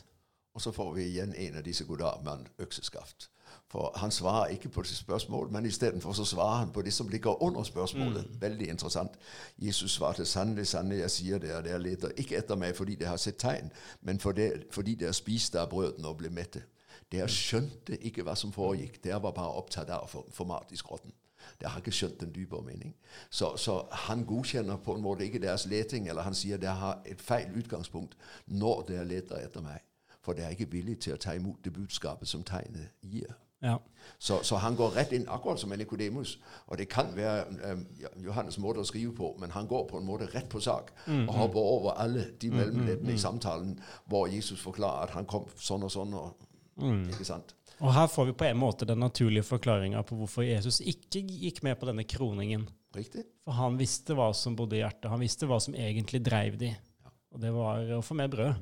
Og 0.55 0.63
så 0.63 0.71
får 0.75 0.93
vi 0.97 1.07
igjen 1.07 1.35
en 1.35 1.59
av 1.59 1.63
disse 1.63 1.85
gode 1.87 2.09
mann, 2.25 2.47
økseskaft. 2.59 3.29
For 3.69 3.93
han 4.01 4.11
svarer 4.11 4.47
ikke 4.55 4.69
på 4.69 4.83
spørsmål, 4.83 5.51
men 5.51 5.65
istedenfor 5.65 6.13
så 6.13 6.25
svarer 6.25 6.57
han 6.57 6.71
på 6.73 6.81
det 6.81 6.93
som 6.93 7.07
ligger 7.07 7.41
under 7.43 7.63
spørsmålet. 7.63 8.25
Mm. 8.29 8.41
Veldig 8.41 8.69
interessant. 8.69 9.11
Jesus 9.57 9.91
svarte 9.91 10.25
sannelig, 10.25 10.67
sannelig, 10.67 10.99
jeg 10.99 11.11
sier 11.11 11.37
dere, 11.37 11.61
dere 11.63 11.81
leter 11.81 12.15
ikke 12.17 12.37
etter 12.37 12.57
meg 12.57 12.75
fordi 12.75 12.95
dere 12.95 13.13
har 13.13 13.21
sett 13.21 13.37
tegn, 13.37 13.69
men 14.01 14.19
fordi 14.19 14.95
dere 14.95 15.13
spiste 15.13 15.61
av 15.61 15.69
brødene 15.69 16.07
og 16.07 16.17
ble 16.17 16.31
mette. 16.33 16.63
Dere 17.11 17.29
mm. 17.29 17.33
skjønte 17.33 17.97
ikke 18.09 18.25
hva 18.25 18.33
som 18.35 18.53
foregikk. 18.53 19.03
Dere 19.03 19.21
var 19.21 19.35
bare 19.37 19.61
opptatt 19.61 19.89
av 19.93 20.09
format 20.09 20.71
i 20.73 20.77
skrotten. 20.77 21.13
Dere 21.59 21.69
har 21.69 21.83
ikke 21.83 21.93
skjønt 21.93 22.19
den 22.23 22.33
dypere 22.33 22.65
mening. 22.65 22.95
Så, 23.29 23.51
så, 23.57 23.83
han 24.07 24.25
godkjenner 24.25 24.81
på 24.81 24.95
en 24.95 25.03
måte 25.05 25.25
ikke 25.25 25.41
deres 25.43 25.65
leting, 25.69 26.09
eller 26.09 26.25
han 26.25 26.37
sier 26.37 26.57
dere 26.57 26.73
har 26.79 27.05
et 27.05 27.21
feil 27.21 27.53
utgangspunkt 27.57 28.17
når 28.47 28.81
dere 28.89 29.05
leter 29.05 29.45
etter 29.45 29.61
meg. 29.61 29.85
For 30.25 30.33
dere 30.33 30.49
er 30.49 30.57
ikke 30.57 30.71
villige 30.71 31.05
til 31.05 31.15
å 31.15 31.21
ta 31.21 31.37
imot 31.37 31.61
det 31.63 31.73
budskapet 31.73 32.27
som 32.27 32.43
tegnet 32.43 32.89
gir. 33.01 33.37
Ja. 33.59 33.77
Så, 34.17 34.39
så, 34.43 34.55
han 34.55 34.75
går 34.75 34.89
rett 34.95 35.11
inn, 35.11 35.27
akkurat 35.29 35.59
som 35.59 35.69
Nikodemus. 35.69 36.37
Og 36.67 36.77
det 36.77 36.89
kan 36.91 37.11
være 37.15 37.45
um, 37.73 37.85
Johannes 38.23 38.57
måte 38.59 38.83
å 38.83 38.87
skrive 38.87 39.13
på, 39.15 39.33
men 39.39 39.51
han 39.51 39.67
går 39.67 39.85
på 39.89 39.99
en 39.99 40.07
måte 40.07 40.29
rett 40.33 40.49
på 40.51 40.61
sak 40.63 40.91
mm, 41.05 41.27
og 41.27 41.35
hopper 41.35 41.59
over 41.75 41.99
alle 41.99 42.25
de 42.39 42.49
mm, 42.49 42.55
mm, 42.55 42.59
mellomleddene 42.59 43.11
mm, 43.11 43.15
i 43.15 43.21
samtalen 43.21 43.75
hvor 44.09 44.27
Jesus 44.31 44.61
forklarer 44.63 45.07
at 45.07 45.15
han 45.17 45.27
kom 45.29 45.47
sånn 45.59 45.85
og 45.87 45.93
sånn. 45.93 46.15
Og, 46.19 46.49
mm. 46.81 47.05
ikke 47.13 47.27
sant? 47.27 47.55
Og 47.79 47.93
her 47.95 48.09
får 48.11 48.31
vi 48.31 48.35
på 48.41 48.47
en 48.49 48.59
måte 48.59 48.87
den 48.87 48.99
naturlige 48.99 49.47
forklaringa 49.47 50.03
på 50.07 50.17
hvorfor 50.19 50.43
Jesus 50.43 50.81
ikke 50.81 51.21
gikk 51.23 51.63
med 51.63 51.79
på 51.79 51.87
denne 51.87 52.03
kroningen. 52.03 52.67
Riktig. 52.95 53.23
For 53.45 53.55
han 53.55 53.77
visste 53.79 54.17
hva 54.17 54.31
som 54.35 54.55
bodde 54.57 54.79
i 54.79 54.81
hjertet. 54.81 55.07
Han 55.11 55.23
visste 55.23 55.47
hva 55.47 55.61
som 55.63 55.77
egentlig 55.77 56.19
dreiv 56.25 56.57
de. 56.59 56.73
Ja. 56.73 57.13
Og 57.35 57.43
det 57.43 57.53
var 57.55 57.95
å 57.99 58.03
få 58.03 58.17
mer 58.19 58.31
brød. 58.31 58.59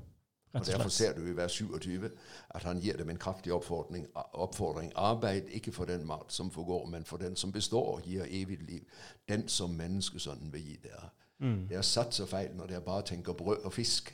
Og 0.60 0.66
Derfor 0.66 0.90
ser 0.90 1.14
du 1.14 1.22
i 1.28 1.36
vers 1.38 1.52
27 1.52 2.10
at 2.56 2.64
han 2.64 2.80
gir 2.80 2.98
dem 2.98 3.10
en 3.10 3.18
kraftig 3.18 3.54
oppfordring. 3.54 4.08
oppfordring. 4.34 4.92
Arbeid 4.96 5.50
ikke 5.52 5.72
for 5.72 5.86
den 5.86 6.06
mat 6.08 6.34
som 6.34 6.52
forgår, 6.52 6.86
men 6.86 7.06
for 7.06 7.18
den 7.18 7.36
som 7.36 7.52
består 7.52 7.96
og 7.96 8.02
gir 8.02 8.26
evig 8.30 8.60
liv. 8.62 8.84
Den 9.30 9.48
som 9.48 9.70
menneskesønnen 9.70 10.54
vil 10.54 10.62
gi 10.62 10.78
dere. 10.84 11.10
Mm. 11.40 11.68
Det 11.70 11.78
er 11.78 11.86
satt 11.86 12.14
så 12.14 12.26
feil 12.26 12.56
når 12.58 12.68
dere 12.68 12.82
bare 12.82 13.06
tenker 13.06 13.34
brød 13.34 13.66
og 13.66 13.74
fisk. 13.74 14.14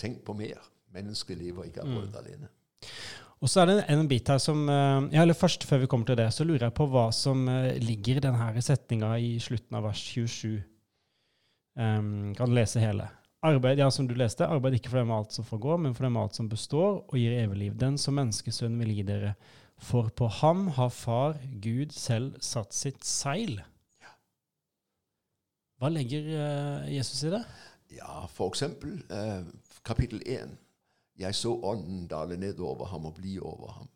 Tenk 0.00 0.24
på 0.24 0.32
mer. 0.32 0.58
Mennesket 0.92 1.38
lever 1.38 1.64
ikke 1.64 1.84
av 1.84 1.86
brød 1.92 2.08
mm. 2.08 2.18
alene. 2.18 2.48
Og 3.42 3.50
så 3.50 3.62
er 3.62 3.70
det 3.70 3.78
en 3.90 4.06
bit 4.08 4.28
her 4.30 4.38
som 4.38 4.68
eh, 4.70 5.08
ja, 5.16 5.22
eller 5.24 5.34
Først, 5.34 5.64
før 5.66 5.82
vi 5.82 5.88
kommer 5.90 6.06
til 6.06 6.18
det, 6.20 6.28
så 6.34 6.44
lurer 6.46 6.68
jeg 6.68 6.76
på 6.78 6.86
hva 6.90 7.08
som 7.14 7.48
eh, 7.50 7.74
ligger 7.82 8.20
i 8.20 8.22
denne 8.22 8.62
setninga 8.62 9.16
i 9.18 9.32
slutten 9.42 9.78
av 9.78 9.88
vers 9.88 10.02
27. 10.14 10.62
Um, 11.72 11.82
ehm, 11.82 12.34
kan 12.36 12.52
lese 12.54 12.82
hele? 12.82 13.08
Arbeid, 13.42 13.80
ja, 13.82 13.88
som 13.90 14.06
du 14.06 14.14
leste, 14.14 14.46
arbeid 14.46 14.76
ikke 14.78 14.92
for 14.92 15.00
dem 15.02 15.10
alt 15.10 15.34
som 15.34 15.46
forgår, 15.46 15.80
men 15.82 15.96
for 15.98 16.06
dem 16.06 16.18
alt 16.20 16.36
som 16.38 16.46
består 16.50 17.00
og 17.02 17.16
gir 17.18 17.34
evig 17.40 17.58
liv. 17.58 17.74
Den 17.78 17.96
som 17.98 18.14
menneskesønnen 18.14 18.78
vil 18.84 18.92
gi 18.94 19.04
dere. 19.08 19.32
For 19.82 20.12
på 20.14 20.28
ham 20.38 20.68
har 20.76 20.92
Far, 20.94 21.40
Gud, 21.64 21.90
selv 21.90 22.36
satt 22.44 22.70
sitt 22.76 23.02
seil. 23.02 23.58
Hva 25.82 25.90
legger 25.90 26.28
uh, 26.30 26.86
Jesus 26.86 27.24
i 27.26 27.32
det? 27.34 27.42
Ja, 27.96 28.20
for 28.30 28.52
eksempel 28.52 29.00
uh, 29.10 29.42
kapittel 29.82 30.22
1. 30.22 30.54
Jeg 31.18 31.34
så 31.34 31.56
ånden 31.66 32.06
dale 32.06 32.38
ned 32.38 32.62
over 32.62 32.86
ham 32.94 33.10
og 33.10 33.16
bli 33.18 33.40
over 33.42 33.74
ham. 33.80 33.90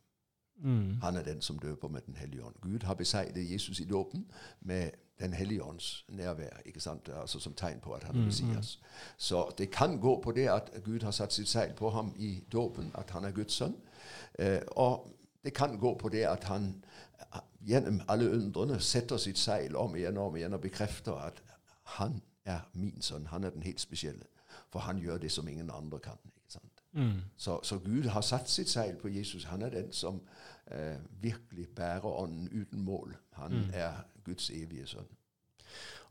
Mm. 0.59 1.01
Han 1.03 1.17
er 1.17 1.23
den 1.23 1.41
som 1.41 1.59
døper 1.59 1.89
med 1.89 2.01
Den 2.07 2.17
hellige 2.17 2.45
ånd. 2.45 2.55
Gud 2.63 2.83
har 2.83 2.95
beseglet 2.95 3.53
Jesus 3.53 3.81
i 3.81 3.85
dåpen 3.85 4.27
med 4.61 4.91
Den 5.19 5.33
hellige 5.33 5.65
ånds 5.65 6.05
nærvær, 6.09 6.61
ikke 6.65 6.81
sant? 6.81 7.09
Altså 7.21 7.41
som 7.41 7.55
tegn 7.55 7.81
på 7.81 7.93
at 7.93 8.05
han 8.05 8.15
er 8.15 8.19
mm, 8.19 8.25
Messias. 8.25 8.79
Mm. 8.83 8.87
Så 9.17 9.51
det 9.59 9.71
kan 9.71 10.01
gå 10.01 10.21
på 10.21 10.33
det 10.33 10.49
at 10.49 10.71
Gud 10.85 11.01
har 11.01 11.11
satt 11.11 11.33
sitt 11.33 11.49
seil 11.49 11.73
på 11.73 11.91
ham 11.91 12.15
i 12.19 12.45
dåpen, 12.53 12.91
at 12.95 13.11
han 13.11 13.25
er 13.25 13.31
Guds 13.31 13.53
sønn. 13.53 13.77
Eh, 14.39 14.61
og 14.67 15.17
det 15.45 15.55
kan 15.55 15.79
gå 15.79 15.99
på 15.99 16.09
det 16.09 16.23
at 16.23 16.45
han 16.45 16.85
gjennom 17.67 18.01
alle 18.09 18.31
undrene 18.31 18.81
setter 18.81 19.17
sitt 19.17 19.39
seil 19.39 19.77
om 19.77 19.97
igjen 19.97 20.17
og 20.17 20.27
om 20.31 20.37
igjen 20.37 20.55
og 20.55 20.61
bekrefter 20.61 21.19
at 21.27 21.43
han 21.97 22.21
er 22.45 22.61
min 22.75 23.03
sønn. 23.03 23.27
Han 23.27 23.45
er 23.45 23.51
den 23.51 23.63
helt 23.63 23.81
spesielle. 23.81 24.27
For 24.71 24.79
han 24.79 24.99
gjør 24.99 25.19
det 25.19 25.33
som 25.33 25.49
ingen 25.49 25.71
andre 25.71 25.99
kan. 25.99 26.19
Mm. 26.97 27.21
Så, 27.37 27.59
så, 27.63 27.79
Gud 27.85 28.09
har 28.09 28.25
satt 28.25 28.51
sitt 28.51 28.71
seil 28.73 28.97
på 28.97 29.11
Jesus. 29.13 29.45
Han 29.53 29.63
er 29.63 29.75
den 29.75 29.93
som 29.93 30.23
eh, 30.73 30.97
virkelig 31.23 31.69
bærer 31.77 32.09
ånden 32.09 32.49
uten 32.49 32.85
mål. 32.85 33.15
Han 33.37 33.53
mm. 33.53 33.71
er 33.75 34.03
Guds 34.25 34.51
evige 34.51 34.87
sønn. 34.87 35.13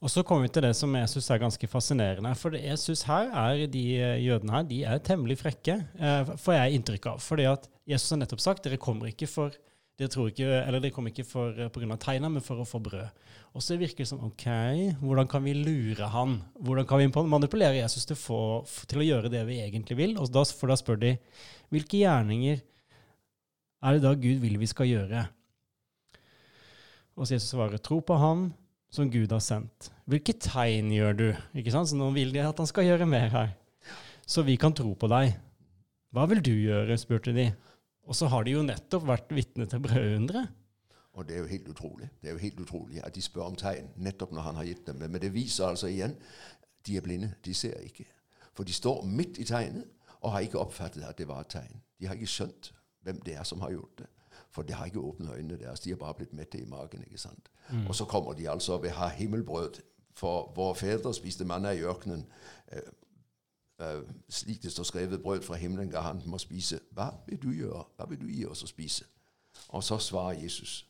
Og 0.04 0.12
så 0.12 0.21
kommer 0.28 0.45
vi 0.45 0.52
til 0.54 0.65
det 0.65 0.74
som 0.78 0.95
jeg 0.95 1.10
syns 1.10 1.30
er 1.32 1.41
ganske 1.41 1.67
fascinerende. 1.71 2.34
For 2.38 2.54
det 2.54 2.62
jeg 2.65 2.80
syns 2.82 3.06
her 3.08 3.32
er 3.32 3.65
de 3.71 3.86
eh, 3.98 4.17
jødene 4.26 4.54
her 4.54 4.67
de 4.69 4.82
er 4.84 5.02
temmelig 5.02 5.39
frekke, 5.41 5.80
eh, 5.98 6.34
får 6.38 6.58
jeg 6.60 6.80
inntrykk 6.80 7.08
av. 7.15 7.24
Fordi 7.24 7.48
at 7.50 7.69
Jesus 7.89 8.12
har 8.13 8.21
nettopp 8.21 8.43
sagt 8.43 8.67
dere 8.67 8.82
kommer 8.82 9.10
ikke 9.10 9.30
for 9.32 9.56
dere 9.95 10.12
tror 10.12 10.27
ikke, 10.27 10.47
eller 10.60 10.81
det 10.84 10.91
kommer 10.91 11.13
ikke 11.13 11.23
eh, 11.55 11.69
pga. 11.71 11.97
tegna, 12.01 12.29
men 12.29 12.43
for 12.43 12.60
å 12.60 12.67
få 12.67 12.81
brød. 12.84 13.23
Og 13.55 13.63
så 13.63 13.77
virker 13.79 14.03
det 14.03 14.10
som 14.10 14.23
OK, 14.27 14.43
hvordan 14.99 15.29
kan 15.31 15.45
vi 15.45 15.53
lure 15.55 16.10
han? 16.12 16.41
Hvordan 16.60 16.88
kan 16.89 16.99
vi 16.99 17.27
manipulere 17.31 17.77
Jesus 17.77 18.03
til, 18.05 18.19
få, 18.19 18.65
til 18.91 18.99
å 18.99 19.08
gjøre 19.08 19.31
det 19.31 19.45
vi 19.47 19.62
egentlig 19.63 19.95
vil? 20.01 20.17
Og 20.19 20.27
da, 20.27 20.43
for 20.43 20.71
da 20.71 20.75
spør 20.79 20.99
de 20.99 21.13
hvilke 21.71 22.01
gjerninger 22.01 22.60
er 23.86 23.95
det 23.95 24.03
da 24.03 24.12
Gud 24.19 24.43
vil 24.43 24.60
vi 24.60 24.67
skal 24.67 24.91
gjøre? 24.91 25.23
Og 27.15 27.23
så 27.23 27.38
Jesus 27.38 27.53
svarer 27.53 27.79
tro 27.79 28.01
på 28.03 28.17
Han 28.19 28.49
som 28.91 29.08
Gud 29.12 29.31
har 29.31 29.43
sendt. 29.43 29.89
Hvilke 30.08 30.36
tegn 30.36 30.91
gjør 30.91 31.15
du? 31.15 31.27
Ikke 31.55 31.71
sant? 31.71 31.88
Så 31.88 31.95
nå 31.99 32.10
vil 32.15 32.36
de 32.36 32.43
at 32.43 32.60
han 32.60 32.67
skal 32.67 32.88
gjøre 32.88 33.08
mer 33.08 33.31
her. 33.31 33.55
Så 34.27 34.43
vi 34.43 34.58
kan 34.60 34.75
tro 34.75 34.91
på 34.99 35.08
deg. 35.12 35.36
Hva 36.15 36.27
vil 36.31 36.43
du 36.43 36.53
gjøre? 36.53 36.97
spurte 36.99 37.34
de. 37.36 37.49
Og 38.06 38.15
så 38.15 38.30
har 38.30 38.46
de 38.46 38.54
jo 38.54 38.63
nettopp 38.65 39.08
vært 39.08 39.34
vitne 39.34 39.65
til 39.70 39.82
brødunderet. 39.82 40.54
Og 41.15 41.28
det 41.28 41.36
er 41.36 41.46
jo 41.46 41.48
helt 41.48 41.68
utrolig 41.72 42.10
Det 42.22 42.28
er 42.28 42.34
jo 42.34 42.41
helt 42.41 42.60
utrolig 42.60 43.00
at 43.04 43.15
de 43.15 43.22
spør 43.24 43.48
om 43.48 43.56
tegn 43.56 43.88
nettopp 43.96 44.34
når 44.36 44.41
han 44.41 44.58
har 44.60 44.68
gitt 44.68 44.88
dem 44.88 45.00
det. 45.00 45.10
Men 45.12 45.22
det 45.22 45.34
viser 45.34 45.68
altså 45.68 45.88
igjen 45.88 46.18
de 46.86 46.98
er 46.98 47.02
blinde. 47.02 47.32
De 47.46 47.54
ser 47.54 47.80
ikke. 47.80 48.06
For 48.54 48.63
de 48.63 48.74
står 48.74 49.06
midt 49.06 49.38
i 49.38 49.44
tegnet 49.44 49.86
og 50.22 50.32
har 50.32 50.39
ikke 50.39 50.60
oppfattet 50.60 51.04
at 51.04 51.18
det 51.18 51.28
var 51.28 51.39
et 51.41 51.48
tegn. 51.50 51.82
De 52.00 52.08
har 52.08 52.13
ikke 52.13 52.30
skjønt 52.30 52.74
hvem 53.06 53.22
det 53.26 53.36
er 53.36 53.44
som 53.44 53.62
har 53.62 53.72
gjort 53.72 53.98
det. 53.98 54.08
For 54.52 54.62
det 54.62 54.76
har 54.76 54.86
ikke 54.86 55.00
åpnet 55.00 55.34
øynene 55.34 55.58
deres. 55.60 55.80
De 55.80 55.89
har 55.89 55.98
bare 55.98 56.13
blitt 56.13 56.34
mette 56.34 56.60
i 56.60 56.65
magen. 56.65 57.04
ikke 57.04 57.18
sant? 57.18 57.50
Mm. 57.72 57.88
Og 57.88 57.96
så 57.96 58.06
kommer 58.06 58.34
de 58.34 58.50
altså 58.50 58.74
og 58.74 58.84
vil 58.84 58.91
ha 58.91 59.08
himmelbrød. 59.08 59.82
For 60.13 60.54
våre 60.56 60.76
fedre 60.76 61.13
spiste 61.13 61.46
manna 61.46 61.72
i 61.72 61.84
ørkenen. 61.84 62.26
Uh, 63.80 64.08
slik 64.30 64.62
det 64.64 64.72
står 64.72 64.84
skrevet, 64.88 65.22
brød 65.22 65.42
fra 65.42 65.56
himmelen 65.60 65.90
ga 65.92 66.00
han 66.06 66.22
dem 66.24 66.34
å 66.34 66.40
spise. 66.40 66.80
Hva 66.96 67.10
vil 67.28 67.42
du 67.42 67.50
gjøre? 67.52 67.84
Hva 67.98 68.08
vil 68.10 68.22
du 68.22 68.30
gi 68.32 68.46
oss 68.48 68.64
å 68.64 68.70
spise? 68.72 69.08
Og 69.76 69.84
så 69.84 69.98
svarer 70.00 70.40
Jesus, 70.40 70.86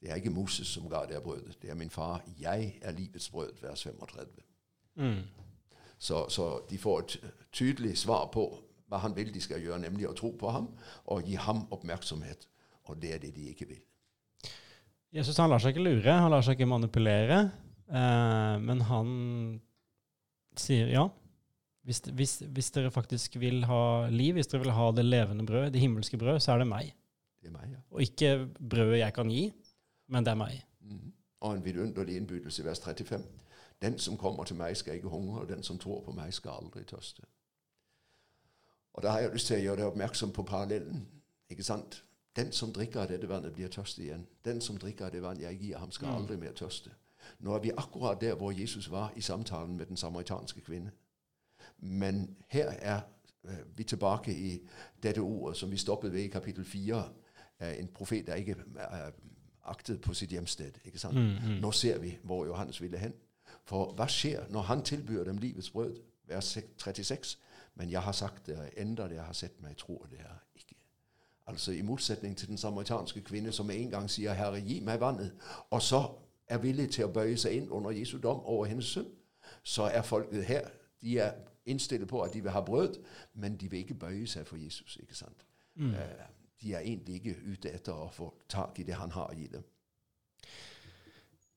det 0.00 0.10
er 0.10 0.20
ikke 0.20 0.30
Moses 0.30 0.70
som 0.70 0.86
ga 0.90 1.02
det 1.10 1.22
brødet, 1.22 1.58
det 1.62 1.70
er 1.70 1.74
min 1.74 1.90
far. 1.90 2.22
Jeg 2.38 2.78
er 2.82 2.94
livets 2.94 3.30
brød, 3.30 3.58
vers 3.62 3.82
35. 3.82 4.26
Mm. 4.94 5.22
Så, 5.98 6.28
så, 6.28 6.60
de 6.70 6.78
får 6.78 7.00
et 7.00 7.18
tydelig 7.52 7.98
svar 7.98 8.28
på 8.32 8.46
hva 8.88 9.02
han 9.02 9.16
vil 9.16 9.34
de 9.34 9.40
skal 9.42 9.60
gjøre, 9.62 9.82
nemlig 9.82 10.06
å 10.08 10.14
tro 10.16 10.30
på 10.38 10.50
ham 10.54 10.70
og 11.10 11.26
gi 11.26 11.34
ham 11.34 11.66
oppmerksomhet. 11.74 12.46
Og 12.88 13.02
det 13.02 13.14
er 13.14 13.22
det 13.22 13.34
de 13.34 13.50
ikke 13.50 13.66
vil. 13.68 13.82
Jesus 15.12 15.36
han 15.40 15.50
lar 15.50 15.60
seg 15.60 15.74
ikke 15.74 15.88
lure, 15.88 16.14
han 16.14 16.30
lar 16.30 16.44
seg 16.44 16.56
ikke 16.56 16.68
manipulere, 16.68 17.38
eh, 17.90 18.54
men 18.62 18.84
han 18.86 19.10
sier 20.58 20.92
ja. 20.92 21.08
Hvis, 21.88 22.02
hvis, 22.12 22.32
hvis, 22.52 22.70
dere 22.70 22.90
faktisk 22.92 23.38
vil 23.40 23.62
ha 23.64 24.08
liv, 24.12 24.34
hvis 24.36 24.50
dere 24.52 24.60
vil 24.66 24.74
ha 24.76 24.90
det 24.92 25.06
levende 25.06 25.46
brød, 25.48 25.70
det 25.72 25.80
himmelske 25.80 26.18
brød, 26.20 26.40
så 26.44 26.52
er 26.52 26.58
det 26.60 26.66
meg. 26.68 26.90
Det 27.40 27.48
er 27.48 27.54
meg, 27.54 27.70
ja. 27.72 27.80
Og 27.90 28.02
ikke 28.04 28.32
brødet 28.70 28.98
jeg 28.98 29.14
kan 29.16 29.30
gi, 29.32 29.46
men 30.12 30.26
det 30.26 30.34
er 30.34 30.36
meg. 30.36 30.58
Mm. 30.80 31.12
Og 31.40 31.54
en 31.54 31.64
vidunderlig 31.64 32.16
innbydelse 32.16 32.62
i 32.62 32.66
vers 32.66 32.82
35. 32.84 33.24
Den 33.82 33.98
som 33.98 34.16
kommer 34.20 34.44
til 34.44 34.56
meg, 34.56 34.76
skal 34.76 34.94
ikke 34.94 35.08
hungre, 35.08 35.40
og 35.40 35.48
den 35.48 35.62
som 35.62 35.78
tror 35.78 36.04
på 36.04 36.12
meg, 36.12 36.34
skal 36.34 36.60
aldri 36.60 36.84
tørste. 36.84 37.24
Og 38.92 39.02
Da 39.02 39.10
har 39.10 39.20
jeg 39.20 39.32
lyst 39.32 39.46
til 39.46 39.56
å 39.56 39.62
gjøre 39.62 39.76
deg 39.76 39.86
oppmerksom 39.86 40.32
på 40.32 40.42
parallellen. 40.42 41.08
ikke 41.48 41.62
sant? 41.62 42.02
Den 42.36 42.52
som 42.52 42.72
drikker 42.72 43.00
av 43.00 43.08
dette 43.08 43.28
vannet, 43.28 43.52
blir 43.52 43.68
tørst 43.68 43.98
igjen. 43.98 44.26
Den 44.44 44.60
som 44.60 44.76
drikker 44.76 45.06
av 45.06 45.12
det 45.12 45.22
vannet 45.22 45.42
jeg 45.42 45.58
gir 45.60 45.78
ham, 45.78 45.90
skal 45.90 46.08
aldri 46.08 46.36
mer 46.36 46.52
tørste. 46.52 46.90
Nå 47.38 47.54
er 47.54 47.60
vi 47.64 47.70
akkurat 47.76 48.20
der 48.20 48.34
hvor 48.34 48.52
Jesus 48.52 48.90
var 48.90 49.12
i 49.16 49.20
samtalen 49.20 49.76
med 49.76 49.86
den 49.86 49.96
samaritanske 49.96 50.60
kvinne. 50.60 50.92
Men 51.78 52.36
her 52.48 52.68
er 52.68 53.00
vi 53.76 53.84
tilbake 53.84 54.34
i 54.34 54.68
dette 55.02 55.18
ordet 55.18 55.56
som 55.56 55.70
vi 55.70 55.76
stoppet 55.76 56.12
ved 56.12 56.20
i 56.20 56.28
kapittel 56.28 56.64
4. 56.64 57.08
En 57.60 57.88
profet 57.88 58.26
der 58.26 58.34
ikke 58.34 58.56
er 58.76 59.10
aktet 59.64 60.00
på 60.00 60.14
sitt 60.14 60.30
hjemsted. 60.30 60.72
ikke 60.84 60.98
sant? 60.98 61.14
Mm, 61.14 61.52
mm. 61.52 61.60
Nå 61.60 61.70
ser 61.70 61.98
vi 61.98 62.18
hvor 62.22 62.46
Johannes 62.46 62.82
ville 62.82 62.98
hen. 62.98 63.14
For 63.64 63.92
hva 63.92 64.06
skjer 64.08 64.48
når 64.50 64.60
han 64.60 64.82
tilbyr 64.82 65.24
dem 65.24 65.38
livets 65.38 65.70
brød? 65.70 65.96
Vers 66.28 66.58
36. 66.76 67.38
Men 67.74 67.90
jeg 67.90 68.02
har 68.02 68.12
sagt 68.12 68.46
det 68.46 68.56
dere, 68.56 68.78
enda 68.78 69.06
jeg 69.06 69.22
har 69.22 69.32
sett 69.32 69.62
meg, 69.62 69.76
tror 69.76 70.06
er 70.12 70.42
ikke. 70.54 70.74
Altså 71.46 71.72
I 71.72 71.82
motsetning 71.82 72.36
til 72.36 72.48
den 72.48 72.58
samaritanske 72.58 73.20
kvinne 73.20 73.52
som 73.52 73.70
en 73.70 73.90
gang 73.90 74.10
sier 74.10 74.34
'Herre, 74.34 74.60
gi 74.60 74.80
meg 74.80 75.00
vannet', 75.00 75.32
og 75.70 75.82
så 75.82 76.10
er 76.48 76.58
villig 76.58 76.90
til 76.90 77.04
å 77.04 77.12
bøye 77.12 77.36
seg 77.36 77.52
inn 77.52 77.70
under 77.70 77.90
Jesu 77.90 78.18
dom 78.18 78.40
over 78.44 78.64
hennes 78.64 78.84
synd, 78.84 79.06
så 79.62 79.82
er 79.82 80.02
folket 80.02 80.44
her 80.44 80.68
de 81.02 81.18
er 81.18 81.32
innstillet 81.68 82.08
på 82.08 82.22
at 82.24 82.34
de 82.34 82.42
vil 82.44 82.54
ha 82.54 82.62
brød, 82.64 82.98
men 83.34 83.56
de 83.60 83.70
vil 83.70 83.84
ikke 83.84 83.98
bøye 84.06 84.26
seg 84.30 84.46
for 84.48 84.60
Jesus. 84.60 84.98
ikke 85.02 85.16
sant? 85.16 85.46
Mm. 85.78 85.94
Uh, 85.94 86.26
de 86.62 86.74
er 86.74 86.82
egentlig 86.82 87.20
ikke 87.20 87.36
ute 87.52 87.72
etter 87.74 87.94
å 87.94 88.08
få 88.12 88.32
tak 88.50 88.80
i 88.80 88.86
det 88.86 88.96
han 88.98 89.12
har 89.14 89.30
å 89.30 89.36
gi 89.38 89.46
dem. 89.52 89.66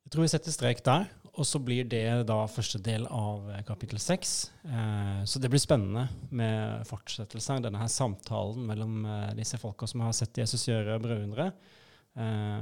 Jeg 0.01 0.13
tror 0.13 0.25
vi 0.25 0.31
setter 0.33 0.53
strek 0.53 0.81
der, 0.85 1.07
og 1.31 1.45
så 1.47 1.61
blir 1.63 1.87
det 1.87 2.03
da 2.27 2.41
første 2.51 2.81
del 2.83 3.05
av 3.07 3.47
kapittel 3.65 4.01
seks. 4.03 4.51
Eh, 4.67 5.21
så 5.23 5.39
det 5.39 5.49
blir 5.49 5.61
spennende 5.63 6.03
med 6.35 6.83
fortsettelse 6.89 7.55
av 7.55 7.63
denne 7.63 7.79
her 7.79 7.89
samtalen 7.89 8.65
mellom 8.67 9.05
disse 9.37 9.57
folka 9.61 9.87
som 9.87 10.03
har 10.03 10.11
sett 10.17 10.41
Jesus 10.41 10.67
gjøre 10.67 10.99
brødundre, 10.99 11.47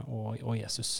og, 0.05 0.37
og 0.43 0.59
Jesus. 0.59 0.99